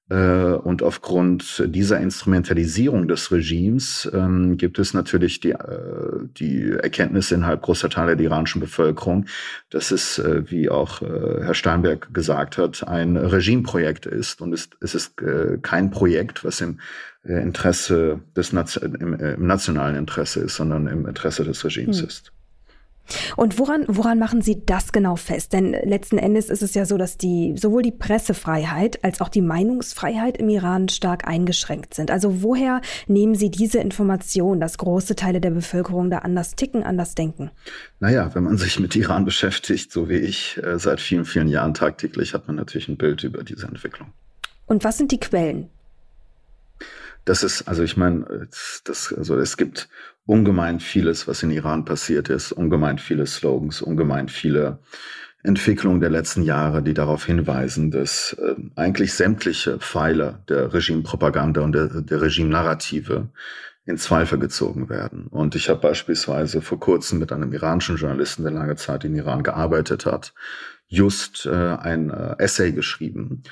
[0.09, 7.31] Äh, und aufgrund dieser Instrumentalisierung des Regimes ähm, gibt es natürlich die, äh, die Erkenntnis
[7.31, 9.25] innerhalb großer Teile der iranischen Bevölkerung,
[9.69, 14.41] dass es, äh, wie auch äh, Herr Steinberg gesagt hat, ein Regimeprojekt ist.
[14.41, 16.79] Und es, es ist äh, kein Projekt, was im
[17.25, 22.07] äh, Interesse des im, im, nationalen Interesse ist, sondern im Interesse des Regimes hm.
[22.07, 22.31] ist.
[23.35, 25.53] Und woran, woran machen Sie das genau fest?
[25.53, 29.41] Denn letzten Endes ist es ja so, dass die, sowohl die Pressefreiheit als auch die
[29.41, 32.11] Meinungsfreiheit im Iran stark eingeschränkt sind.
[32.11, 37.15] Also woher nehmen Sie diese Information, dass große Teile der Bevölkerung da anders ticken, anders
[37.15, 37.51] denken?
[37.99, 41.73] Naja, wenn man sich mit Iran beschäftigt, so wie ich, äh, seit vielen, vielen Jahren
[41.73, 44.13] tagtäglich, hat man natürlich ein Bild über diese Entwicklung.
[44.65, 45.69] Und was sind die Quellen?
[47.25, 48.47] Das ist, also ich meine,
[48.85, 49.89] das, also es gibt
[50.27, 54.79] ungemein vieles, was in Iran passiert ist, ungemein viele Slogans, ungemein viele
[55.41, 61.71] Entwicklungen der letzten Jahre, die darauf hinweisen, dass äh, eigentlich sämtliche Pfeiler der Regimepropaganda und
[61.71, 63.29] der, der Regime-Narrative
[63.85, 65.27] in Zweifel gezogen werden.
[65.27, 69.43] Und ich habe beispielsweise vor kurzem mit einem iranischen Journalisten, der lange Zeit in Iran
[69.43, 70.33] gearbeitet hat,
[70.89, 73.43] just äh, ein äh, Essay geschrieben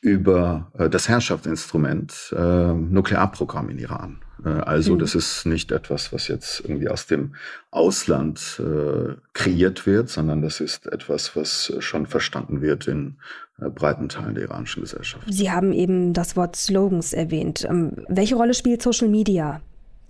[0.00, 4.20] über äh, das Herrschaftsinstrument äh, Nuklearprogramm in Iran.
[4.44, 4.98] Äh, also mhm.
[5.00, 7.34] das ist nicht etwas, was jetzt irgendwie aus dem
[7.70, 13.16] Ausland äh, kreiert wird, sondern das ist etwas, was schon verstanden wird in
[13.60, 15.24] äh, breiten Teilen der iranischen Gesellschaft.
[15.28, 17.66] Sie haben eben das Wort Slogans erwähnt.
[17.68, 19.60] Ähm, welche Rolle spielt Social Media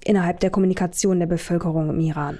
[0.05, 2.39] innerhalb der Kommunikation der Bevölkerung im Iran?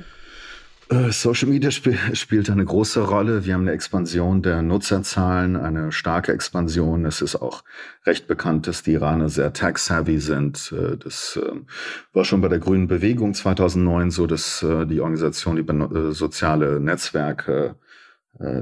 [0.91, 3.45] Äh, Social Media sp spielt eine große Rolle.
[3.45, 7.05] Wir haben eine Expansion der Nutzerzahlen, eine starke Expansion.
[7.05, 7.63] Es ist auch
[8.07, 10.73] recht bekannt, dass die Iraner sehr tech-savvy sind.
[10.73, 11.67] Äh, das ähm,
[12.13, 17.77] war schon bei der Grünen Bewegung 2009 so, dass äh, die Organisation, die soziale Netzwerke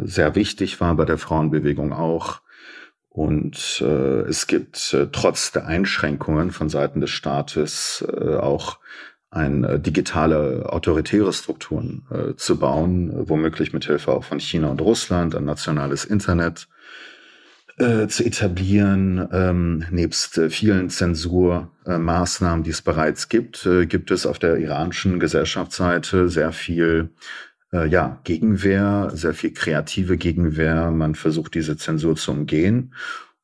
[0.04, 2.40] sehr wichtig war, bei der Frauenbewegung auch.
[3.10, 8.02] Und es gibt trotz der Einschränkungen von Seiten des Staates
[8.40, 8.78] auch
[9.36, 14.68] ein äh, digitale autoritäre Strukturen äh, zu bauen, äh, womöglich mit Hilfe auch von China
[14.68, 16.68] und Russland, ein nationales Internet
[17.78, 19.28] äh, zu etablieren.
[19.30, 25.20] Ähm, nebst äh, vielen Zensurmaßnahmen, die es bereits gibt, äh, gibt es auf der iranischen
[25.20, 27.10] Gesellschaftsseite sehr viel
[27.72, 30.92] ja, Gegenwehr, sehr viel kreative Gegenwehr.
[30.92, 32.94] Man versucht diese Zensur zu umgehen.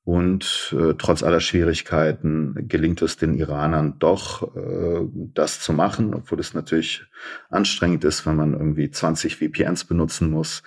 [0.05, 6.41] Und äh, trotz aller Schwierigkeiten gelingt es den Iranern doch, äh, das zu machen, obwohl
[6.41, 7.05] es natürlich
[7.51, 10.65] anstrengend ist, wenn man irgendwie 20 VPNs benutzen muss,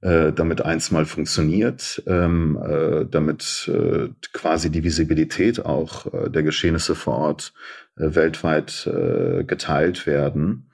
[0.00, 6.44] äh, damit eins mal funktioniert, ähm, äh, damit äh, quasi die Visibilität auch äh, der
[6.44, 7.52] Geschehnisse vor Ort
[7.96, 10.70] äh, weltweit äh, geteilt werden.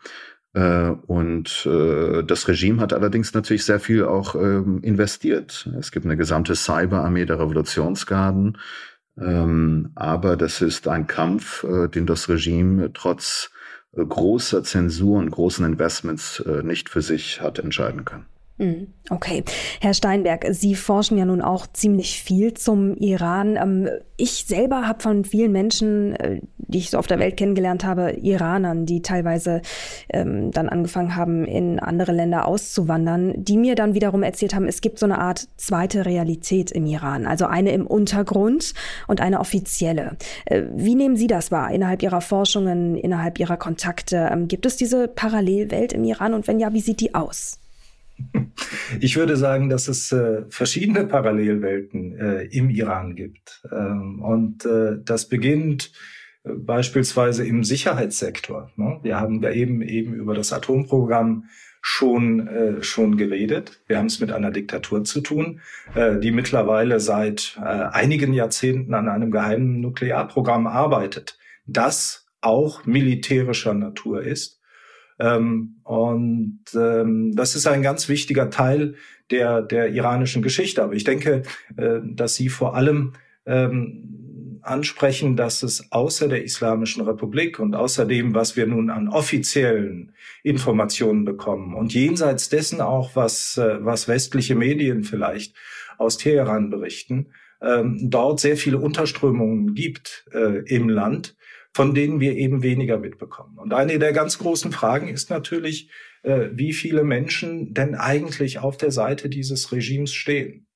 [0.55, 5.69] Äh, und äh, das Regime hat allerdings natürlich sehr viel auch ähm, investiert.
[5.79, 8.59] Es gibt eine gesamte Cyberarmee der Revolutionsgarden.
[9.21, 13.51] Ähm, aber das ist ein Kampf, äh, den das Regime trotz
[13.97, 18.27] großer Zensur und großen Investments nicht für sich hat entscheiden können.
[18.57, 19.43] Hm, okay.
[19.81, 23.57] Herr Steinberg, Sie forschen ja nun auch ziemlich viel zum Iran.
[23.57, 27.85] Ähm, ich selber habe von vielen Menschen, äh, die ich so auf der Welt kennengelernt
[27.85, 29.61] habe, Iranern, die teilweise
[30.09, 34.81] ähm, dann angefangen haben, in andere Länder auszuwandern, die mir dann wiederum erzählt haben, es
[34.81, 37.27] gibt so eine Art zweite Realität im Iran.
[37.27, 38.73] Also eine im Untergrund
[39.09, 40.17] und eine offizielle.
[40.45, 44.29] Äh, wie nehmen Sie das wahr innerhalb Ihrer Forschungen, innerhalb Ihrer Kontakte?
[44.31, 47.59] Ähm, gibt es diese Parallelwelt im Iran und wenn ja, wie sieht die aus?
[49.01, 53.63] Ich würde sagen, dass es äh, verschiedene Parallelwelten äh, im Iran gibt.
[53.73, 55.93] Ähm, und äh, das beginnt
[56.45, 58.71] äh, beispielsweise im Sicherheitssektor.
[58.77, 59.01] Ne?
[59.03, 61.45] Wir haben da eben eben über das Atomprogramm
[61.81, 63.83] schon äh, schon geredet.
[63.87, 65.61] Wir haben es mit einer Diktatur zu tun,
[65.95, 74.23] äh, die mittlerweile seit einigen Jahrzehnten an einem geheimen Nuklearprogramm arbeitet, das auch militärischer Natur
[74.23, 74.61] ist
[75.19, 78.95] ähm, und ähm, das ist ein ganz wichtiger Teil
[79.31, 80.83] der, der iranischen Geschichte.
[80.83, 81.43] Aber ich denke,
[81.77, 83.13] äh, dass Sie vor allem
[83.47, 89.09] ähm, ansprechen, dass es außer der Islamischen Republik und außer dem, was wir nun an
[89.09, 95.55] offiziellen Informationen bekommen und jenseits dessen auch, was, äh, was westliche Medien vielleicht
[95.99, 97.29] aus Teheran berichten,
[97.61, 101.37] ähm, dort sehr viele Unterströmungen gibt äh, im Land,
[101.75, 103.59] von denen wir eben weniger mitbekommen.
[103.59, 105.91] Und eine der ganz großen Fragen ist natürlich,
[106.23, 110.69] äh, wie viele Menschen denn eigentlich auf der Seite dieses Regimes stehen.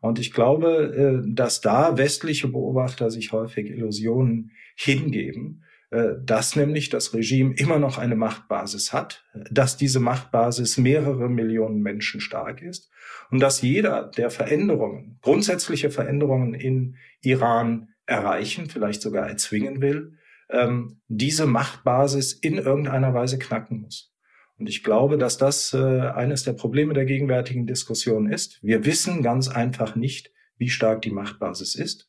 [0.00, 6.90] Und ich glaube, äh, dass da westliche Beobachter sich häufig Illusionen hingeben, äh, dass nämlich
[6.90, 12.90] das Regime immer noch eine Machtbasis hat, dass diese Machtbasis mehrere Millionen Menschen stark ist
[13.30, 20.18] und dass jeder, der Veränderungen, grundsätzliche Veränderungen in Iran erreichen, vielleicht sogar erzwingen will,
[20.52, 24.12] ähm, diese Machtbasis in irgendeiner Weise knacken muss.
[24.58, 28.62] Und ich glaube, dass das äh, eines der Probleme der gegenwärtigen Diskussion ist.
[28.62, 32.06] Wir wissen ganz einfach nicht, wie stark die Machtbasis ist.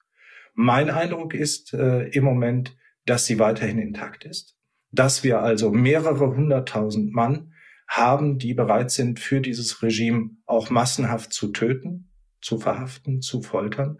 [0.54, 4.56] Mein Eindruck ist äh, im Moment, dass sie weiterhin intakt ist,
[4.92, 7.54] dass wir also mehrere hunderttausend Mann
[7.88, 14.00] haben, die bereit sind, für dieses Regime auch massenhaft zu töten, zu verhaften, zu foltern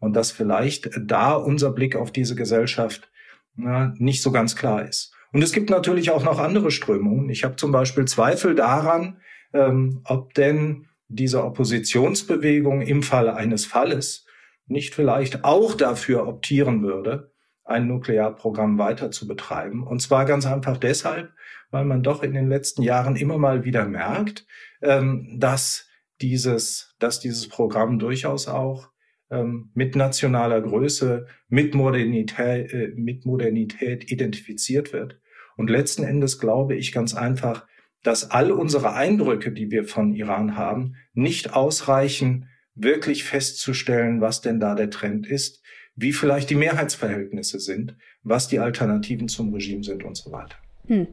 [0.00, 3.11] und dass vielleicht da unser Blick auf diese Gesellschaft
[3.54, 5.12] na, nicht so ganz klar ist.
[5.32, 7.30] Und es gibt natürlich auch noch andere Strömungen.
[7.30, 9.18] Ich habe zum Beispiel Zweifel daran,
[9.52, 14.26] ähm, ob denn diese Oppositionsbewegung im Falle eines Falles
[14.66, 17.32] nicht vielleicht auch dafür optieren würde,
[17.64, 19.86] ein Nuklearprogramm weiter zu betreiben.
[19.86, 21.32] Und zwar ganz einfach deshalb,
[21.70, 24.46] weil man doch in den letzten Jahren immer mal wieder merkt,
[24.82, 25.88] ähm, dass
[26.20, 28.91] dieses, dass dieses Programm durchaus auch
[29.32, 35.18] ähm, mit nationaler Größe, mit Modernität, äh, mit Modernität identifiziert wird.
[35.56, 37.66] Und letzten Endes glaube ich ganz einfach,
[38.02, 44.60] dass all unsere Eindrücke, die wir von Iran haben, nicht ausreichen, wirklich festzustellen, was denn
[44.60, 45.62] da der Trend ist,
[45.94, 50.56] wie vielleicht die Mehrheitsverhältnisse sind, was die Alternativen zum Regime sind und so weiter.
[50.86, 51.06] Hm.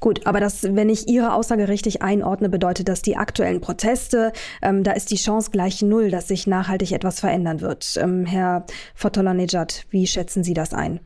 [0.00, 4.82] Gut, aber das, wenn ich Ihre Aussage richtig einordne, bedeutet das die aktuellen Proteste, ähm,
[4.82, 7.96] da ist die Chance gleich null, dass sich nachhaltig etwas verändern wird.
[8.00, 8.64] Ähm, Herr
[8.94, 11.00] Fotolanejad, wie schätzen Sie das ein?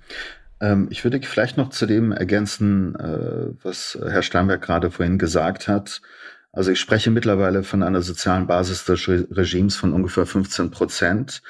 [0.60, 5.68] Ähm, ich würde vielleicht noch zu dem ergänzen, äh, was Herr Steinberg gerade vorhin gesagt
[5.68, 6.00] hat.
[6.52, 11.42] Also ich spreche mittlerweile von einer sozialen Basis des Regimes von ungefähr 15 Prozent.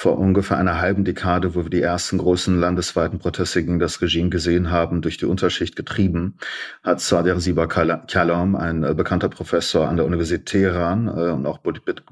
[0.00, 4.30] Vor ungefähr einer halben Dekade, wo wir die ersten großen landesweiten Proteste gegen das Regime
[4.30, 6.38] gesehen haben, durch die Unterschicht getrieben,
[6.84, 11.58] hat Sadir Siba Kalam, ein äh, bekannter Professor an der Universität Teheran äh, und auch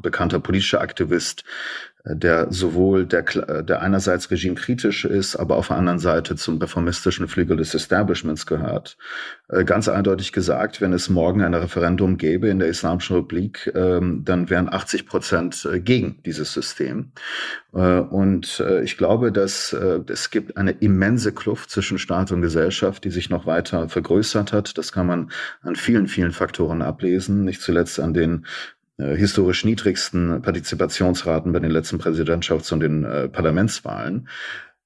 [0.02, 1.44] bekannter politischer Aktivist,
[2.08, 3.22] der sowohl der,
[3.62, 8.96] der einerseits regimekritisch ist, aber auf der anderen Seite zum reformistischen Flügel des Establishments gehört.
[9.48, 14.22] Äh, ganz eindeutig gesagt, wenn es morgen ein Referendum gäbe in der Islamischen Republik, ähm,
[14.24, 17.10] dann wären 80 Prozent äh, gegen dieses System.
[17.76, 23.10] Äh, und ich glaube, dass es gibt eine immense Kluft zwischen Staat und Gesellschaft, die
[23.10, 24.78] sich noch weiter vergrößert hat.
[24.78, 25.30] Das kann man
[25.62, 28.46] an vielen, vielen Faktoren ablesen, nicht zuletzt an den
[28.98, 34.28] äh, historisch niedrigsten Partizipationsraten bei den letzten Präsidentschafts- und den äh, Parlamentswahlen.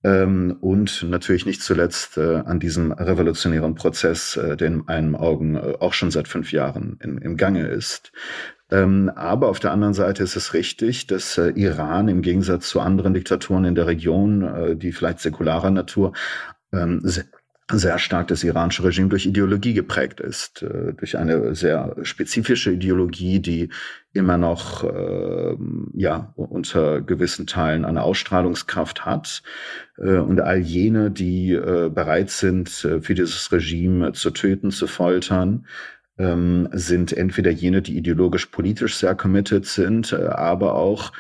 [0.03, 5.57] Ähm, und natürlich nicht zuletzt äh, an diesem revolutionären Prozess, äh, der in meinen Augen
[5.57, 8.13] äh, auch schon seit fünf Jahren im, im Gange ist.
[8.71, 12.81] Ähm, aber auf der anderen Seite ist es richtig, dass äh, Iran im Gegensatz zu
[12.81, 16.13] anderen Diktaturen in der Region, die vielleicht säkularer Natur,
[16.73, 17.01] ähm,
[17.79, 23.41] sehr stark das iranische Regime durch Ideologie geprägt ist, äh, durch eine sehr spezifische Ideologie,
[23.41, 23.71] die
[24.13, 25.57] immer noch äh,
[25.95, 29.43] ja unter gewissen Teilen eine Ausstrahlungskraft hat
[29.99, 34.87] äh, und all jene, die äh, bereit sind, äh, für dieses Regime zu töten, zu
[34.87, 35.67] foltern,
[36.19, 41.13] ähm, sind entweder jene, die ideologisch politisch sehr committed sind, äh, aber auch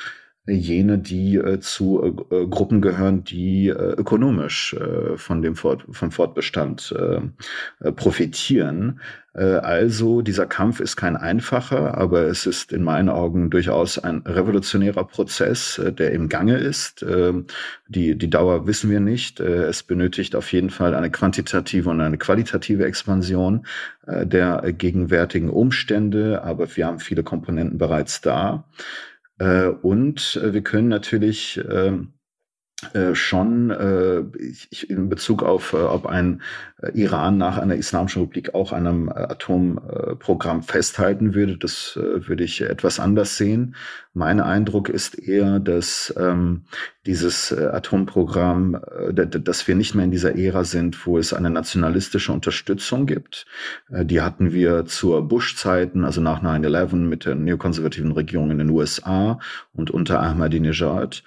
[0.50, 5.84] jene, die äh, zu äh, äh, Gruppen gehören, die äh, ökonomisch äh, von dem Fort,
[5.90, 9.00] vom Fortbestand äh, profitieren.
[9.32, 15.04] also dieser Kampf ist kein einfacher, aber es ist in meinen Augen durchaus ein revolutionärer
[15.04, 17.04] Prozess, der im Gange ist.
[17.08, 17.46] Ähm,
[17.88, 19.38] die, die Dauer wissen wir nicht.
[19.38, 23.66] es benötigt auf jeden Fall eine quantitative und eine qualitative Expansion
[24.06, 28.64] der gegenwärtigen Umstände, aber wir haben viele Komponenten bereits da.
[29.40, 32.12] Äh, und äh, wir können natürlich ähm,
[32.94, 36.40] äh, schon äh, ich, in Bezug auf, äh, ob ein
[36.80, 42.62] äh, Iran nach einer Islamischen Republik auch an einem Atomprogramm festhalten würde, das würde ich
[42.62, 43.76] etwas anders sehen.
[44.12, 46.64] Mein Eindruck ist eher, dass ähm,
[47.06, 48.80] dieses Atomprogramm,
[49.12, 53.46] dass wir nicht mehr in dieser Ära sind, wo es eine nationalistische Unterstützung gibt.
[53.88, 59.38] die hatten wir zur Bush-Zeiten, also nach 9-11 mit der neokonservativen Regierung in den USA
[59.72, 61.22] und unter Ahmadinejad.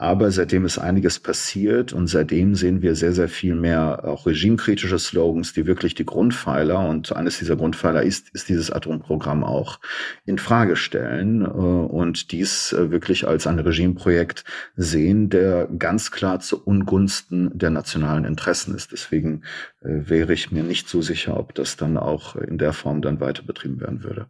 [0.00, 4.96] Aber seitdem ist einiges passiert und seitdem sehen wir sehr, sehr viel mehr auch regimekritische
[4.96, 9.80] Slogans, die wirklich die Grundpfeiler und eines dieser Grundpfeiler ist, ist dieses Atomprogramm auch
[10.24, 14.44] in Frage stellen äh, und dies äh, wirklich als ein Regimeprojekt
[14.76, 18.92] sehen, der ganz klar zu Ungunsten der nationalen Interessen ist.
[18.92, 19.42] Deswegen
[19.80, 23.18] äh, wäre ich mir nicht so sicher, ob das dann auch in der Form dann
[23.18, 24.28] weiter betrieben werden würde.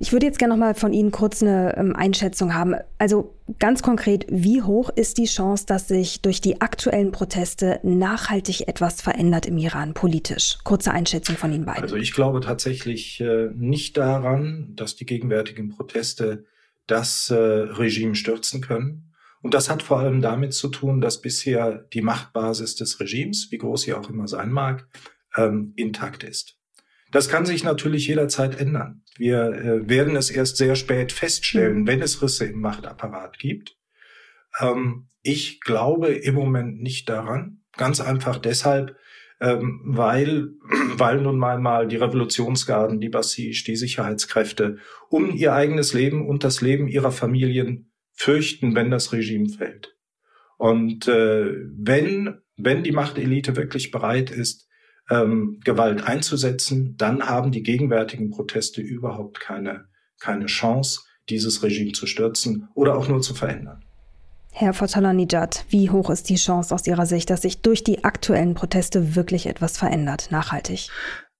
[0.00, 2.74] Ich würde jetzt gerne noch mal von Ihnen kurz eine ähm, Einschätzung haben.
[2.98, 8.68] Also ganz konkret, wie hoch ist die Chance, dass sich durch die aktuellen Proteste nachhaltig
[8.68, 10.58] etwas verändert im Iran politisch?
[10.64, 11.82] Kurze Einschätzung von Ihnen beiden.
[11.82, 16.44] Also ich glaube tatsächlich äh, nicht daran, dass die gegenwärtigen Proteste
[16.86, 19.12] das äh, Regime stürzen können.
[19.42, 23.58] Und das hat vor allem damit zu tun, dass bisher die Machtbasis des Regimes, wie
[23.58, 24.88] groß sie auch immer sein mag,
[25.36, 26.55] ähm, intakt ist.
[27.16, 29.00] Das kann sich natürlich jederzeit ändern.
[29.16, 31.86] Wir äh, werden es erst sehr spät feststellen, mhm.
[31.86, 33.74] wenn es Risse im Machtapparat gibt.
[34.60, 37.62] Ähm, ich glaube im Moment nicht daran.
[37.78, 38.96] Ganz einfach deshalb,
[39.40, 40.48] ähm, weil,
[40.98, 44.76] weil nun mal, mal die Revolutionsgarden, die Basij, die Sicherheitskräfte
[45.08, 49.96] um ihr eigenes Leben und das Leben ihrer Familien fürchten, wenn das Regime fällt.
[50.58, 54.65] Und äh, wenn, wenn die Machtelite wirklich bereit ist,
[55.10, 59.86] ähm, Gewalt einzusetzen, dann haben die gegenwärtigen Proteste überhaupt keine,
[60.20, 63.82] keine Chance, dieses Regime zu stürzen oder auch nur zu verändern.
[64.52, 68.54] Herr Fotalanijad, wie hoch ist die Chance aus Ihrer Sicht, dass sich durch die aktuellen
[68.54, 70.88] Proteste wirklich etwas verändert, nachhaltig?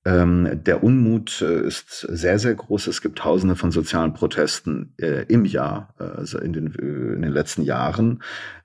[0.07, 2.87] Ähm, der Unmut äh, ist sehr, sehr groß.
[2.87, 7.23] Es gibt Tausende von sozialen Protesten äh, im Jahr, äh, also in den, äh, in
[7.23, 8.23] den letzten Jahren.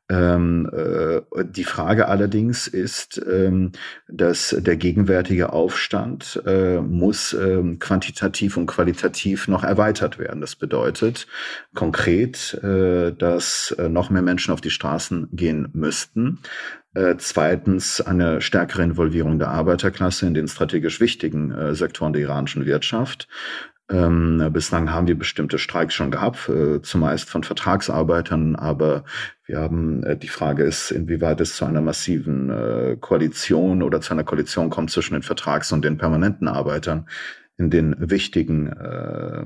[0.08, 3.72] Ähm, äh, die Frage allerdings ist, ähm,
[4.08, 10.42] dass der gegenwärtige Aufstand äh, muss ähm, quantitativ und qualitativ noch erweitert werden.
[10.42, 11.28] Das bedeutet
[11.74, 16.40] konkret, dass noch mehr Menschen auf die Straßen gehen müssten.
[16.94, 22.66] Äh, zweitens eine stärkere Involvierung der Arbeiterklasse in den strategisch wichtigen äh, Sektoren der iranischen
[22.66, 23.30] Wirtschaft.
[23.90, 29.04] Ähm, bislang haben wir bestimmte Streiks schon gehabt, äh, zumeist von Vertragsarbeitern, aber
[29.46, 34.14] wir haben, äh, die Frage ist, inwieweit es zu einer massiven äh, Koalition oder zu
[34.14, 37.08] einer Koalition kommt zwischen den Vertrags- und den permanenten Arbeitern
[37.62, 39.46] in den wichtigen, äh,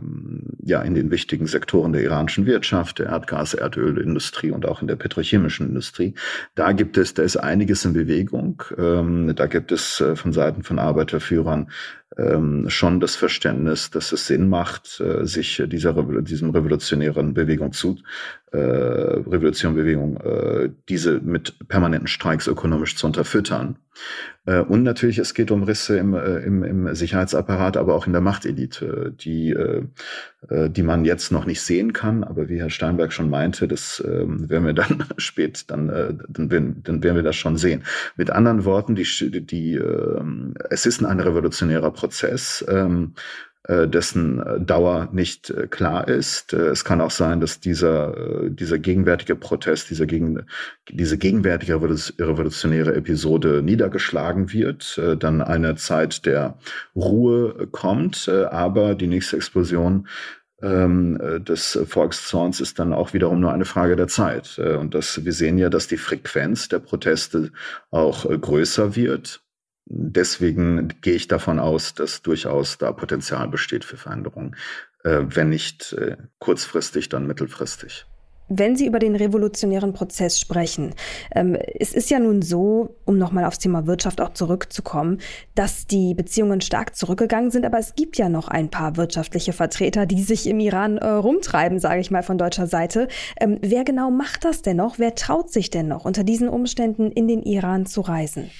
[0.63, 4.95] ja, in den wichtigen Sektoren der iranischen Wirtschaft, der Erdgas-, Erdölindustrie und auch in der
[4.95, 6.13] petrochemischen Industrie.
[6.55, 8.63] Da gibt es, da ist einiges in Bewegung.
[8.77, 11.69] Ähm, da gibt es äh, von Seiten von Arbeiterführern
[12.17, 17.97] ähm, schon das Verständnis, dass es Sinn macht, äh, sich dieser diesem revolutionären Bewegung zu
[18.53, 23.77] äh, Revolution Bewegung äh, diese mit permanenten Streiks ökonomisch zu unterfüttern.
[24.45, 28.13] Äh, und natürlich es geht um Risse im, äh, im, im Sicherheitsapparat, aber auch in
[28.13, 29.83] der Machtelite, die äh,
[30.69, 34.25] die man jetzt noch nicht sehen kann, aber wie Herr Steinberg schon meinte, das äh,
[34.27, 37.83] werden wir dann spät, dann, dann, werden, dann werden wir das schon sehen.
[38.15, 39.05] Mit anderen Worten, die,
[39.43, 40.21] die, äh,
[40.69, 42.63] es ist ein revolutionärer Prozess.
[43.67, 46.53] Äh, dessen äh, Dauer nicht äh, klar ist.
[46.53, 50.45] Es kann auch sein, dass dieser, dieser gegenwärtige Protest, dieser gegen,
[50.89, 56.57] diese gegenwärtige revolutionäre Episode niedergeschlagen wird, dann eine Zeit der
[56.95, 60.07] Ruhe kommt, aber die nächste Explosion
[60.61, 64.59] ähm, des Volkszorns ist dann auch wiederum nur eine Frage der Zeit.
[64.59, 67.51] Und das, wir sehen ja, dass die Frequenz der Proteste
[67.89, 69.44] auch größer wird
[69.85, 74.55] deswegen gehe ich davon aus, dass durchaus da Potenzial besteht für Veränderungen.
[75.03, 78.05] Äh, wenn nicht äh, kurzfristig, dann mittelfristig.
[78.47, 80.93] Wenn Sie über den revolutionären Prozess sprechen,
[81.33, 85.19] ähm, es ist ja nun so, um nochmal aufs Thema Wirtschaft auch zurückzukommen,
[85.55, 90.05] dass die Beziehungen stark zurückgegangen sind, aber es gibt ja noch ein paar wirtschaftliche Vertreter,
[90.05, 93.07] die sich im Iran äh, rumtreiben, sage ich mal von deutscher Seite.
[93.39, 94.99] Ähm, wer genau macht das denn noch?
[94.99, 98.51] Wer traut sich denn noch unter diesen Umständen in den Iran zu reisen?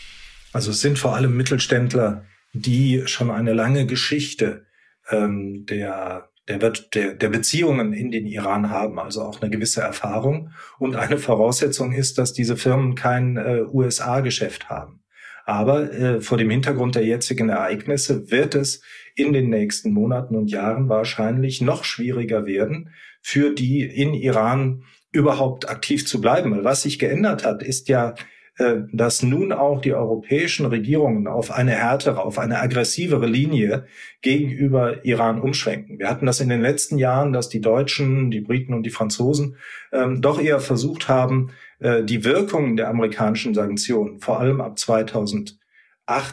[0.56, 4.66] Also es sind vor allem Mittelständler, die schon eine lange Geschichte
[5.12, 6.60] ähm, der, der,
[6.94, 10.52] der, der Beziehungen in den Iran haben, also auch eine gewisse Erfahrung.
[10.80, 15.04] Und eine Voraussetzung ist, dass diese Firmen kein äh, USA-Geschäft haben.
[15.44, 18.82] Aber äh, vor dem Hintergrund der jetzigen Ereignisse wird es
[19.14, 22.92] in den nächsten Monaten und Jahren wahrscheinlich noch schwieriger werden,
[23.22, 26.52] für die in Iran überhaupt aktiv zu bleiben.
[26.52, 28.16] Weil was sich geändert hat, ist ja
[28.58, 33.86] dass nun auch die europäischen Regierungen auf eine härtere, auf eine aggressivere Linie
[34.22, 36.00] gegenüber Iran umschwenken.
[36.00, 39.58] Wir hatten das in den letzten Jahren, dass die Deutschen, die Briten und die Franzosen
[39.92, 45.58] ähm, doch eher versucht haben, äh, die Wirkungen der amerikanischen Sanktionen, vor allem ab 2008,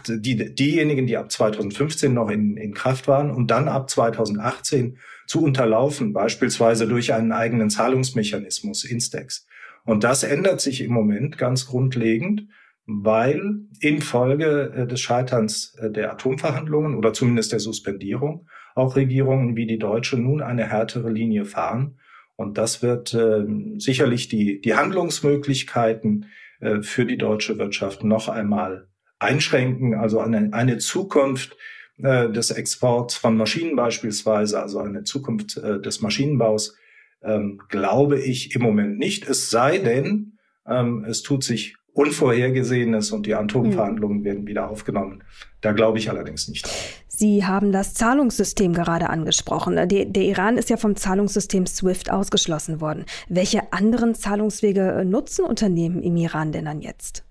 [0.08, 5.42] die, diejenigen, die ab 2015 noch in, in Kraft waren und dann ab 2018 zu
[5.42, 9.46] unterlaufen, beispielsweise durch einen eigenen Zahlungsmechanismus, Instex.
[9.84, 12.46] Und das ändert sich im Moment ganz grundlegend,
[12.86, 19.66] weil infolge äh, des Scheiterns äh, der Atomverhandlungen oder zumindest der Suspendierung auch Regierungen wie
[19.66, 21.98] die deutsche nun eine härtere Linie fahren.
[22.36, 23.44] Und das wird äh,
[23.76, 26.26] sicherlich die, die Handlungsmöglichkeiten
[26.60, 29.94] äh, für die deutsche Wirtschaft noch einmal einschränken.
[29.94, 31.56] Also eine, eine Zukunft
[31.98, 36.76] äh, des Exports von Maschinen beispielsweise, also eine Zukunft äh, des Maschinenbaus,
[37.24, 39.28] ähm, glaube ich im Moment nicht.
[39.28, 44.24] Es sei denn, ähm, es tut sich Unvorhergesehenes und die Atomverhandlungen mhm.
[44.24, 45.22] werden wieder aufgenommen.
[45.60, 46.66] Da glaube ich allerdings nicht.
[47.06, 49.76] Sie haben das Zahlungssystem gerade angesprochen.
[49.76, 53.04] Der, der, Iran ist ja vom Zahlungssystem SWIFT ausgeschlossen worden.
[53.28, 57.24] Welche anderen Zahlungswege äh, nutzen Unternehmen im Iran denn dann jetzt?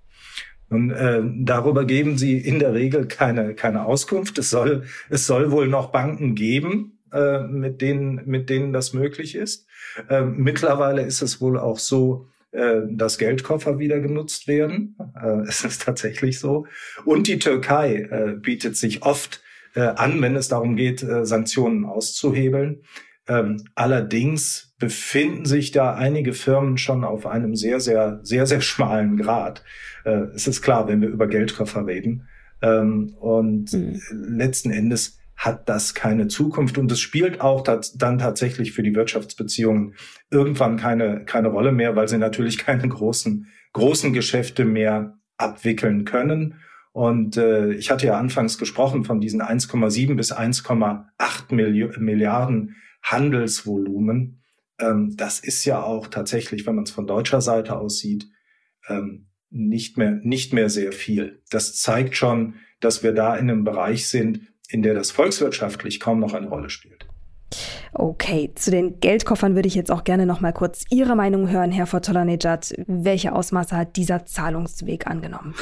[0.70, 4.38] Und äh, darüber geben sie in der Regel keine, keine Auskunft.
[4.38, 9.34] Es soll, es soll wohl noch Banken geben, äh, mit, denen, mit denen das möglich
[9.34, 9.66] ist.
[10.08, 14.96] Ähm, mittlerweile ist es wohl auch so, äh, dass Geldkoffer wieder genutzt werden.
[15.20, 16.66] Äh, es ist tatsächlich so.
[17.04, 19.42] Und die Türkei bietet sich oft
[19.74, 22.82] an, wenn es darum geht, Sanktionen auszuhebeln.
[23.28, 29.16] Ähm, allerdings befinden sich da einige Firmen schon auf einem sehr, sehr, sehr, sehr schmalen
[29.16, 29.62] Grad.
[30.04, 32.26] Äh, es ist klar, wenn wir über Geldkoffer reden.
[32.62, 34.00] Ähm, und mhm.
[34.10, 39.96] letzten Endes hat das keine Zukunft und es spielt auch dann tatsächlich für die Wirtschaftsbeziehungen
[40.30, 46.60] irgendwann keine, keine Rolle mehr, weil sie natürlich keine großen, großen Geschäfte mehr abwickeln können.
[46.92, 54.44] Und äh, ich hatte ja anfangs gesprochen von diesen 1,7 bis 1,8 Milliarden Handelsvolumen.
[54.78, 58.28] ähm, das ist ja auch tatsächlich, wenn man es von deutscher Seite aus sieht,
[58.88, 61.42] ähm, nicht mehr, nicht mehr sehr viel.
[61.50, 66.18] Das zeigt schon, dass wir da in einem Bereich sind, in der das volkswirtschaftlich kaum
[66.18, 67.06] noch eine Rolle spielt.
[67.92, 71.70] Okay, zu den Geldkoffern würde ich jetzt auch gerne noch mal kurz Ihre Meinung hören,
[71.70, 72.72] Herr Fotolanejad.
[72.86, 75.54] Welche Ausmaße hat dieser Zahlungsweg angenommen?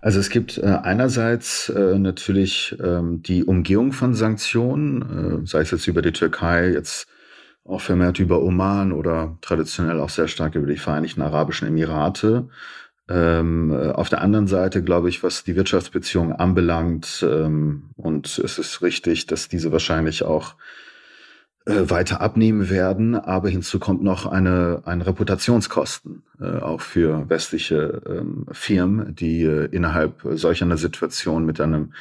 [0.00, 5.70] Also es gibt äh, einerseits äh, natürlich ähm, die Umgehung von Sanktionen, äh, sei es
[5.70, 7.06] jetzt über die Türkei, jetzt
[7.64, 12.48] auch vermehrt über Oman oder traditionell auch sehr stark über die Vereinigten Arabischen Emirate.
[13.08, 18.58] Ähm, äh, auf der anderen Seite glaube ich, was die Wirtschaftsbeziehungen anbelangt, ähm, und es
[18.58, 20.56] ist richtig, dass diese wahrscheinlich auch
[21.66, 28.02] äh, weiter abnehmen werden, aber hinzu kommt noch eine, ein Reputationskosten, äh, auch für westliche
[28.08, 31.92] ähm, Firmen, die äh, innerhalb solch einer Situation mit einem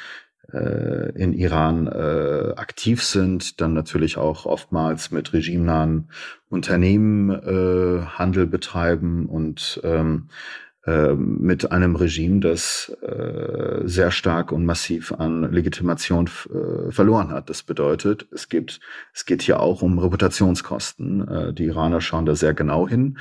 [0.54, 6.10] äh, in Iran äh, aktiv sind, dann natürlich auch oftmals mit regimenahen
[6.50, 14.66] Unternehmen äh, Handel betreiben und ähm, äh, mit einem Regime, das äh, sehr stark und
[14.66, 17.50] massiv an Legitimation äh, verloren hat.
[17.50, 18.80] Das bedeutet, es gibt,
[19.12, 21.28] es geht hier auch um Reputationskosten.
[21.28, 23.18] Äh, die Iraner schauen da sehr genau hin.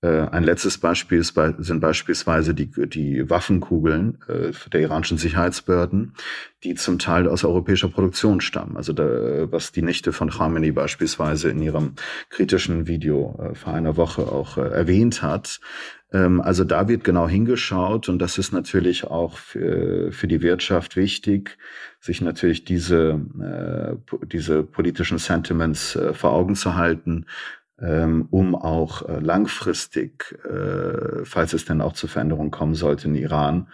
[0.00, 6.14] Äh, ein letztes Beispiel ist, sind beispielsweise die, die Waffenkugeln äh, der iranischen Sicherheitsbehörden,
[6.62, 8.76] die zum Teil aus europäischer Produktion stammen.
[8.76, 11.94] Also da, was die Nichte von Khamenei beispielsweise in ihrem
[12.30, 15.60] kritischen Video äh, vor einer Woche auch äh, erwähnt hat.
[16.12, 20.96] Ähm, also da wird genau hingeschaut und das ist natürlich auch für, für die Wirtschaft
[20.96, 21.58] wichtig,
[22.00, 27.26] sich natürlich diese, äh, diese politischen Sentiments äh, vor Augen zu halten
[27.80, 33.14] ähm, um auch äh, langfristig, äh, falls es denn auch zu Veränderungen kommen sollte in
[33.14, 33.68] Iran,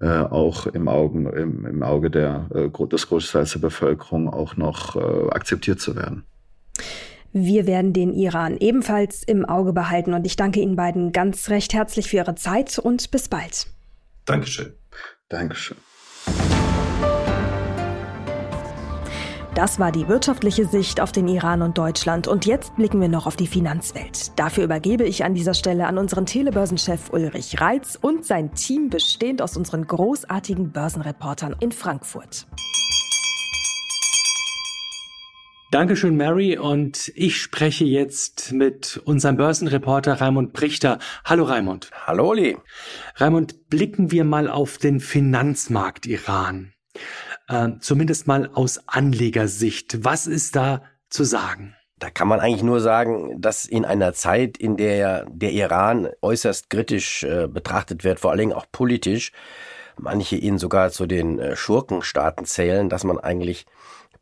[0.00, 4.94] äh, auch im, Augen, im, im Auge der, des Großteils der Bevölkerung auch noch
[5.32, 6.22] akzeptiert zu werden.
[7.32, 11.74] Wir werden den Iran ebenfalls im Auge behalten und ich danke Ihnen beiden ganz recht
[11.74, 13.66] herzlich für Ihre Zeit und bis bald.
[14.24, 14.72] Dankeschön.
[15.28, 15.76] Dankeschön.
[19.58, 22.28] Das war die wirtschaftliche Sicht auf den Iran und Deutschland.
[22.28, 24.38] Und jetzt blicken wir noch auf die Finanzwelt.
[24.38, 29.42] Dafür übergebe ich an dieser Stelle an unseren Telebörsenchef Ulrich Reitz und sein Team bestehend
[29.42, 32.46] aus unseren großartigen Börsenreportern in Frankfurt.
[35.70, 36.56] Dankeschön, Mary.
[36.56, 40.98] Und ich spreche jetzt mit unserem Börsenreporter Raimund Brichter.
[41.24, 41.90] Hallo, Raimund.
[42.06, 42.56] Hallo, Oli.
[43.16, 46.72] Raimund, blicken wir mal auf den Finanzmarkt Iran
[47.48, 50.04] äh, zumindest mal aus Anlegersicht.
[50.04, 51.74] Was ist da zu sagen?
[51.98, 56.70] Da kann man eigentlich nur sagen, dass in einer Zeit, in der der Iran äußerst
[56.70, 59.32] kritisch äh, betrachtet wird, vor allen Dingen auch politisch,
[59.96, 63.66] manche ihn sogar zu den äh, Schurkenstaaten zählen, dass man eigentlich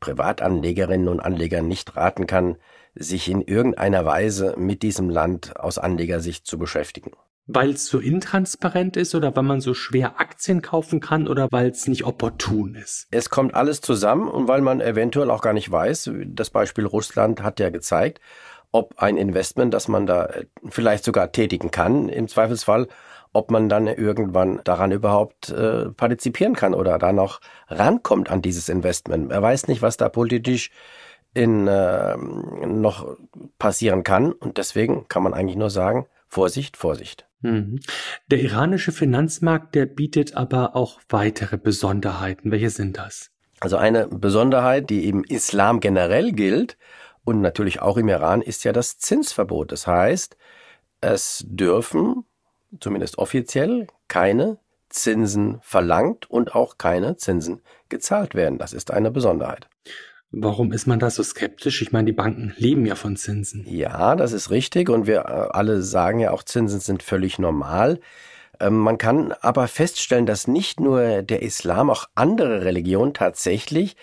[0.01, 2.57] Privatanlegerinnen und Anlegern nicht raten kann,
[2.95, 7.13] sich in irgendeiner Weise mit diesem Land aus Anlegersicht zu beschäftigen.
[7.49, 11.69] Weil es so intransparent ist oder weil man so schwer Aktien kaufen kann oder weil
[11.71, 13.07] es nicht opportun ist?
[13.13, 17.43] Es kommt alles zusammen und weil man eventuell auch gar nicht weiß, das Beispiel Russland
[17.43, 18.21] hat ja gezeigt,
[18.73, 22.89] ob ein Investment, das man da äh, vielleicht sogar tätigen kann, im Zweifelsfall,
[23.37, 28.69] ob man dann irgendwann daran überhaupt äh, partizipieren kann oder da noch rankommt an dieses
[28.69, 29.31] Investment.
[29.31, 30.71] Er weiß nicht, was da politisch
[31.35, 33.17] in, äh, noch
[33.59, 37.27] passieren kann und deswegen kann man eigentlich nur sagen, Vorsicht, Vorsicht.
[37.43, 37.81] Mhm.
[38.31, 42.51] Der iranische Finanzmarkt, der bietet aber auch weitere Besonderheiten.
[42.51, 43.31] Welche sind das?
[43.61, 46.77] Also eine Besonderheit, die im Islam generell gilt
[47.25, 49.73] und natürlich auch im Iran, ist ja das Zinsverbot.
[49.73, 50.37] Das heißt,
[51.01, 52.25] es dürfen,
[52.81, 54.59] zumindest offiziell, keine
[54.89, 58.59] Zinsen verlangt und auch keine Zinsen gezahlt werden.
[58.59, 59.69] Das ist eine Besonderheit.
[60.31, 61.83] Warum ist man da so skeptisch?
[61.83, 63.65] Ich meine, die Banken leben ja von Zinsen.
[63.67, 64.89] Ja, das ist richtig.
[64.89, 68.01] Und wir äh, alle sagen ja auch, Zinsen sind völlig normal.
[68.61, 73.97] Ähm, man kann aber feststellen, dass nicht nur der Islam, auch andere Religionen tatsächlich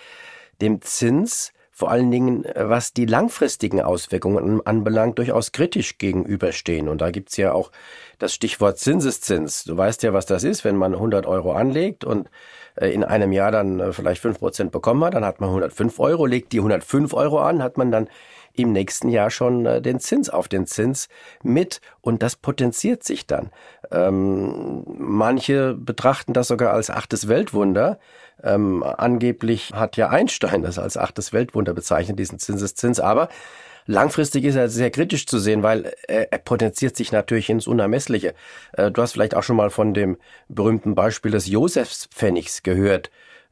[0.62, 6.88] dem Zins vor allen Dingen, äh, was die langfristigen Auswirkungen anbelangt, durchaus kritisch gegenüberstehen.
[6.88, 7.72] Und da gibt's ja auch
[8.20, 9.64] das Stichwort Zinseszins.
[9.64, 12.30] Du weißt ja, was das ist, wenn man 100 Euro anlegt und
[12.76, 16.00] äh, in einem Jahr dann äh, vielleicht fünf Prozent bekommen hat, dann hat man 105
[16.00, 18.08] Euro, legt die 105 Euro an, hat man dann
[18.56, 21.10] im nächsten Jahr schon den Zins auf den Zins
[21.42, 23.50] mit und das potenziert sich dann.
[23.90, 27.98] Ähm, manche betrachten das sogar als achtes Weltwunder.
[28.42, 33.30] Ähm, angeblich hat ja Einstein das als achtes Weltwunder bezeichnet, diesen Zinseszins, aber
[33.86, 38.34] Langfristig ist er sehr kritisch zu sehen, weil er, er potenziert sich natürlich ins Unermessliche.
[38.74, 40.18] Äh, du hast vielleicht auch schon mal von dem
[40.48, 43.12] berühmten Beispiel des Josefspfennigs gehört.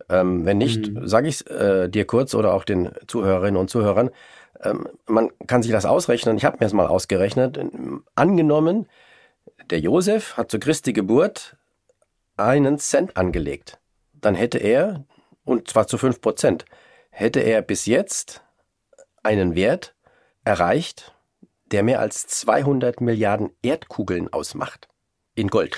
[0.10, 1.08] Ähm, wenn nicht, mhm.
[1.08, 4.10] sage ich äh, dir kurz oder auch den Zuhörerinnen und Zuhörern.
[4.64, 6.38] Ähm, man kann sich das ausrechnen.
[6.38, 7.60] Ich habe mir das mal ausgerechnet.
[8.16, 8.88] Angenommen,
[9.70, 11.58] der Josef hat zu Christi Geburt
[12.38, 13.81] einen Cent angelegt.
[14.22, 15.06] Dann hätte er,
[15.44, 16.66] und zwar zu fünf Prozent,
[17.10, 18.44] hätte er bis jetzt
[19.24, 19.96] einen Wert
[20.44, 21.16] erreicht,
[21.66, 24.88] der mehr als 200 Milliarden Erdkugeln ausmacht.
[25.36, 25.78] In Gold.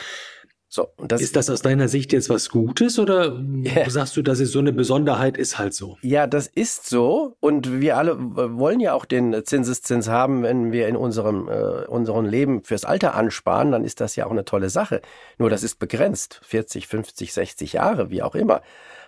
[0.76, 3.88] So, das ist das aus deiner Sicht jetzt was Gutes oder yeah.
[3.92, 6.00] sagst du, dass es so eine Besonderheit ist halt so?
[6.02, 10.88] Ja, das ist so und wir alle wollen ja auch den Zinseszins haben, wenn wir
[10.88, 14.72] in unserem äh, unserem Leben fürs Alter ansparen, dann ist das ja auch eine tolle
[14.72, 15.04] Sache.
[15.38, 18.64] Nur das ist begrenzt, 40, 50, 60 Jahre, wie auch immer.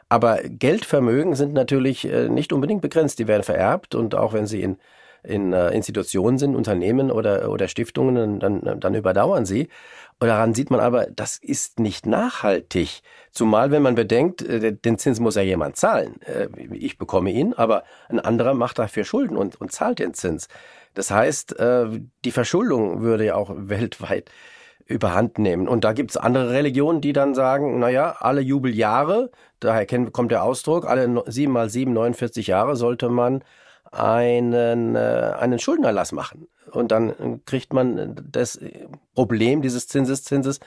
[0.07, 4.61] Aber Geldvermögen sind natürlich äh, nicht unbedingt begrenzt, die werden vererbt und auch wenn sie
[4.61, 4.77] in
[5.25, 9.69] in äh, Institutionen sind, Unternehmen oder, oder Stiftungen, dann, dann überdauern sie.
[10.19, 13.01] Und daran sieht man aber, das ist nicht nachhaltig.
[13.31, 16.21] Zumal, wenn man bedenkt, äh, den Zins muss ja jemand zahlen.
[16.21, 20.47] Äh, ich bekomme ihn, aber ein anderer macht dafür Schulden und, und zahlt den Zins.
[20.93, 24.31] Das heißt, äh, die Verschuldung würde ja auch weltweit
[24.85, 25.67] überhand nehmen.
[25.67, 30.85] Und da gibt's andere Religionen, die dann sagen, naja, alle Jubeljahre, daher kommt der Ausdruck,
[30.85, 33.43] alle sieben mal sieben, 49 Jahre sollte man
[33.91, 36.47] einen, einen Schuldenerlass machen.
[36.71, 38.59] Und dann kriegt man das
[39.13, 40.59] Problem dieses Zinseszinses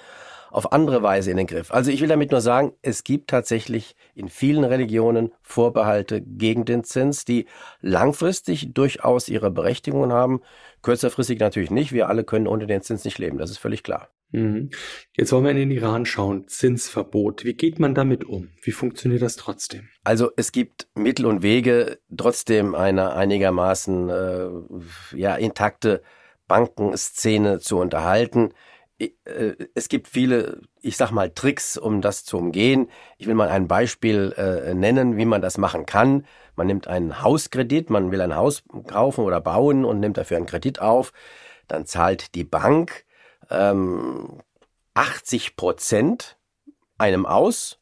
[0.51, 1.71] auf andere Weise in den Griff.
[1.71, 6.85] Also ich will damit nur sagen, es gibt tatsächlich in vielen Religionen Vorbehalte gegen den
[6.85, 7.47] Zins, die
[7.81, 10.41] langfristig durchaus ihre Berechtigung haben,
[10.83, 11.93] kürzerfristig natürlich nicht.
[11.93, 14.09] Wir alle können ohne den Zins nicht leben, das ist völlig klar.
[14.31, 14.71] Mhm.
[15.17, 16.49] Jetzt wollen wir in den Iran schauen.
[16.49, 17.45] Zinsverbot.
[17.45, 18.51] Wie geht man damit um?
[18.63, 19.89] Wie funktioniert das trotzdem?
[20.05, 24.49] Also es gibt Mittel und Wege, trotzdem eine einigermaßen äh,
[25.17, 26.03] ja, intakte
[26.47, 28.53] Bankenszene zu unterhalten.
[28.99, 29.09] Äh,
[29.75, 32.91] es gibt viele, ich sag mal, Tricks, um das zu umgehen.
[33.17, 36.27] Ich will mal ein Beispiel äh, nennen, wie man das machen kann.
[36.55, 40.47] Man nimmt einen Hauskredit, man will ein Haus kaufen oder bauen und nimmt dafür einen
[40.47, 41.13] Kredit auf.
[41.67, 43.05] Dann zahlt die Bank
[43.51, 44.41] ähm,
[44.95, 46.39] 80 Prozent
[46.99, 47.79] einem aus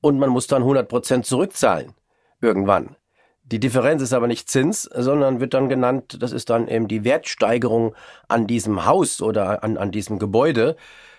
[0.00, 1.94] und man muss dann 100 Prozent zurückzahlen.
[2.40, 2.96] Irgendwann.
[3.44, 7.04] Die Differenz ist aber nicht Zins, sondern wird dann genannt, das ist dann eben die
[7.04, 7.94] Wertsteigerung
[8.28, 10.76] an diesem Haus oder an, an diesem Gebäude.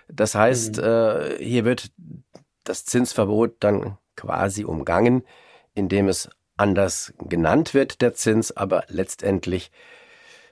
[0.07, 0.83] Das heißt, mhm.
[0.83, 1.91] äh, hier wird
[2.63, 5.23] das Zinsverbot dann quasi umgangen,
[5.73, 9.71] indem es anders genannt wird, der Zins, aber letztendlich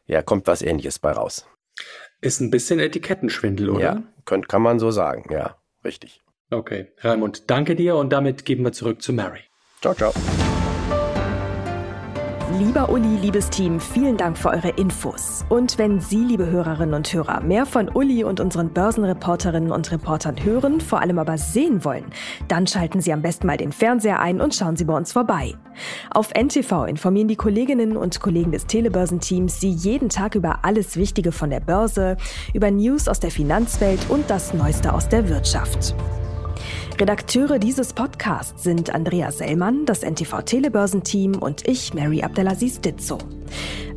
[0.05, 1.45] ja, kommt was ähnliches bei raus.
[2.22, 3.82] Ist ein bisschen Etikettenschwindel, oder?
[3.82, 5.26] Ja, könnt, kann man so sagen.
[5.32, 6.22] Ja, richtig.
[6.51, 6.91] Okay.
[6.99, 9.41] Raimund, danke dir und damit geben wir zurück zu Mary.
[9.82, 10.13] Ciao, ciao.
[12.64, 15.43] Lieber Uli, liebes Team, vielen Dank für eure Infos.
[15.49, 20.36] Und wenn Sie, liebe Hörerinnen und Hörer, mehr von Uli und unseren Börsenreporterinnen und Reportern
[20.43, 22.05] hören, vor allem aber sehen wollen,
[22.49, 25.55] dann schalten Sie am besten mal den Fernseher ein und schauen Sie bei uns vorbei.
[26.12, 31.32] Auf NTV informieren die Kolleginnen und Kollegen des Telebörsenteams Sie jeden Tag über alles Wichtige
[31.32, 32.16] von der Börse,
[32.53, 35.95] über News aus der Finanzwelt und das Neueste aus der Wirtschaft.
[37.00, 43.18] Redakteure dieses Podcasts sind Andrea Sellmann, das NTV Telebörsenteam und ich, Mary Abdelaziz Ditzo.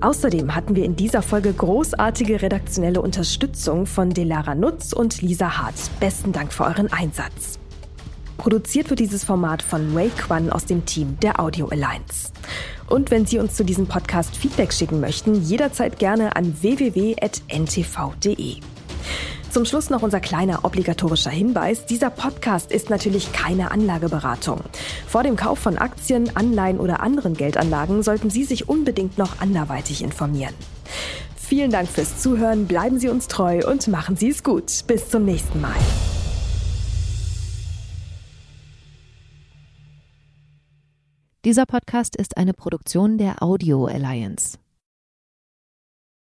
[0.00, 5.74] Außerdem hatten wir in dieser Folge großartige redaktionelle Unterstützung von Delara Nutz und Lisa Hart.
[6.00, 7.58] Besten Dank für euren Einsatz.
[8.36, 12.32] Produziert wird dieses Format von Ray Kwan aus dem Team der Audio Alliance.
[12.88, 17.16] Und wenn Sie uns zu diesem Podcast Feedback schicken möchten, jederzeit gerne an www.ntv.de.
[19.54, 21.86] Zum Schluss noch unser kleiner obligatorischer Hinweis.
[21.86, 24.58] Dieser Podcast ist natürlich keine Anlageberatung.
[25.06, 30.02] Vor dem Kauf von Aktien, Anleihen oder anderen Geldanlagen sollten Sie sich unbedingt noch anderweitig
[30.02, 30.54] informieren.
[31.36, 34.84] Vielen Dank fürs Zuhören, bleiben Sie uns treu und machen Sie es gut.
[34.88, 35.70] Bis zum nächsten Mal.
[41.44, 44.58] Dieser Podcast ist eine Produktion der Audio Alliance.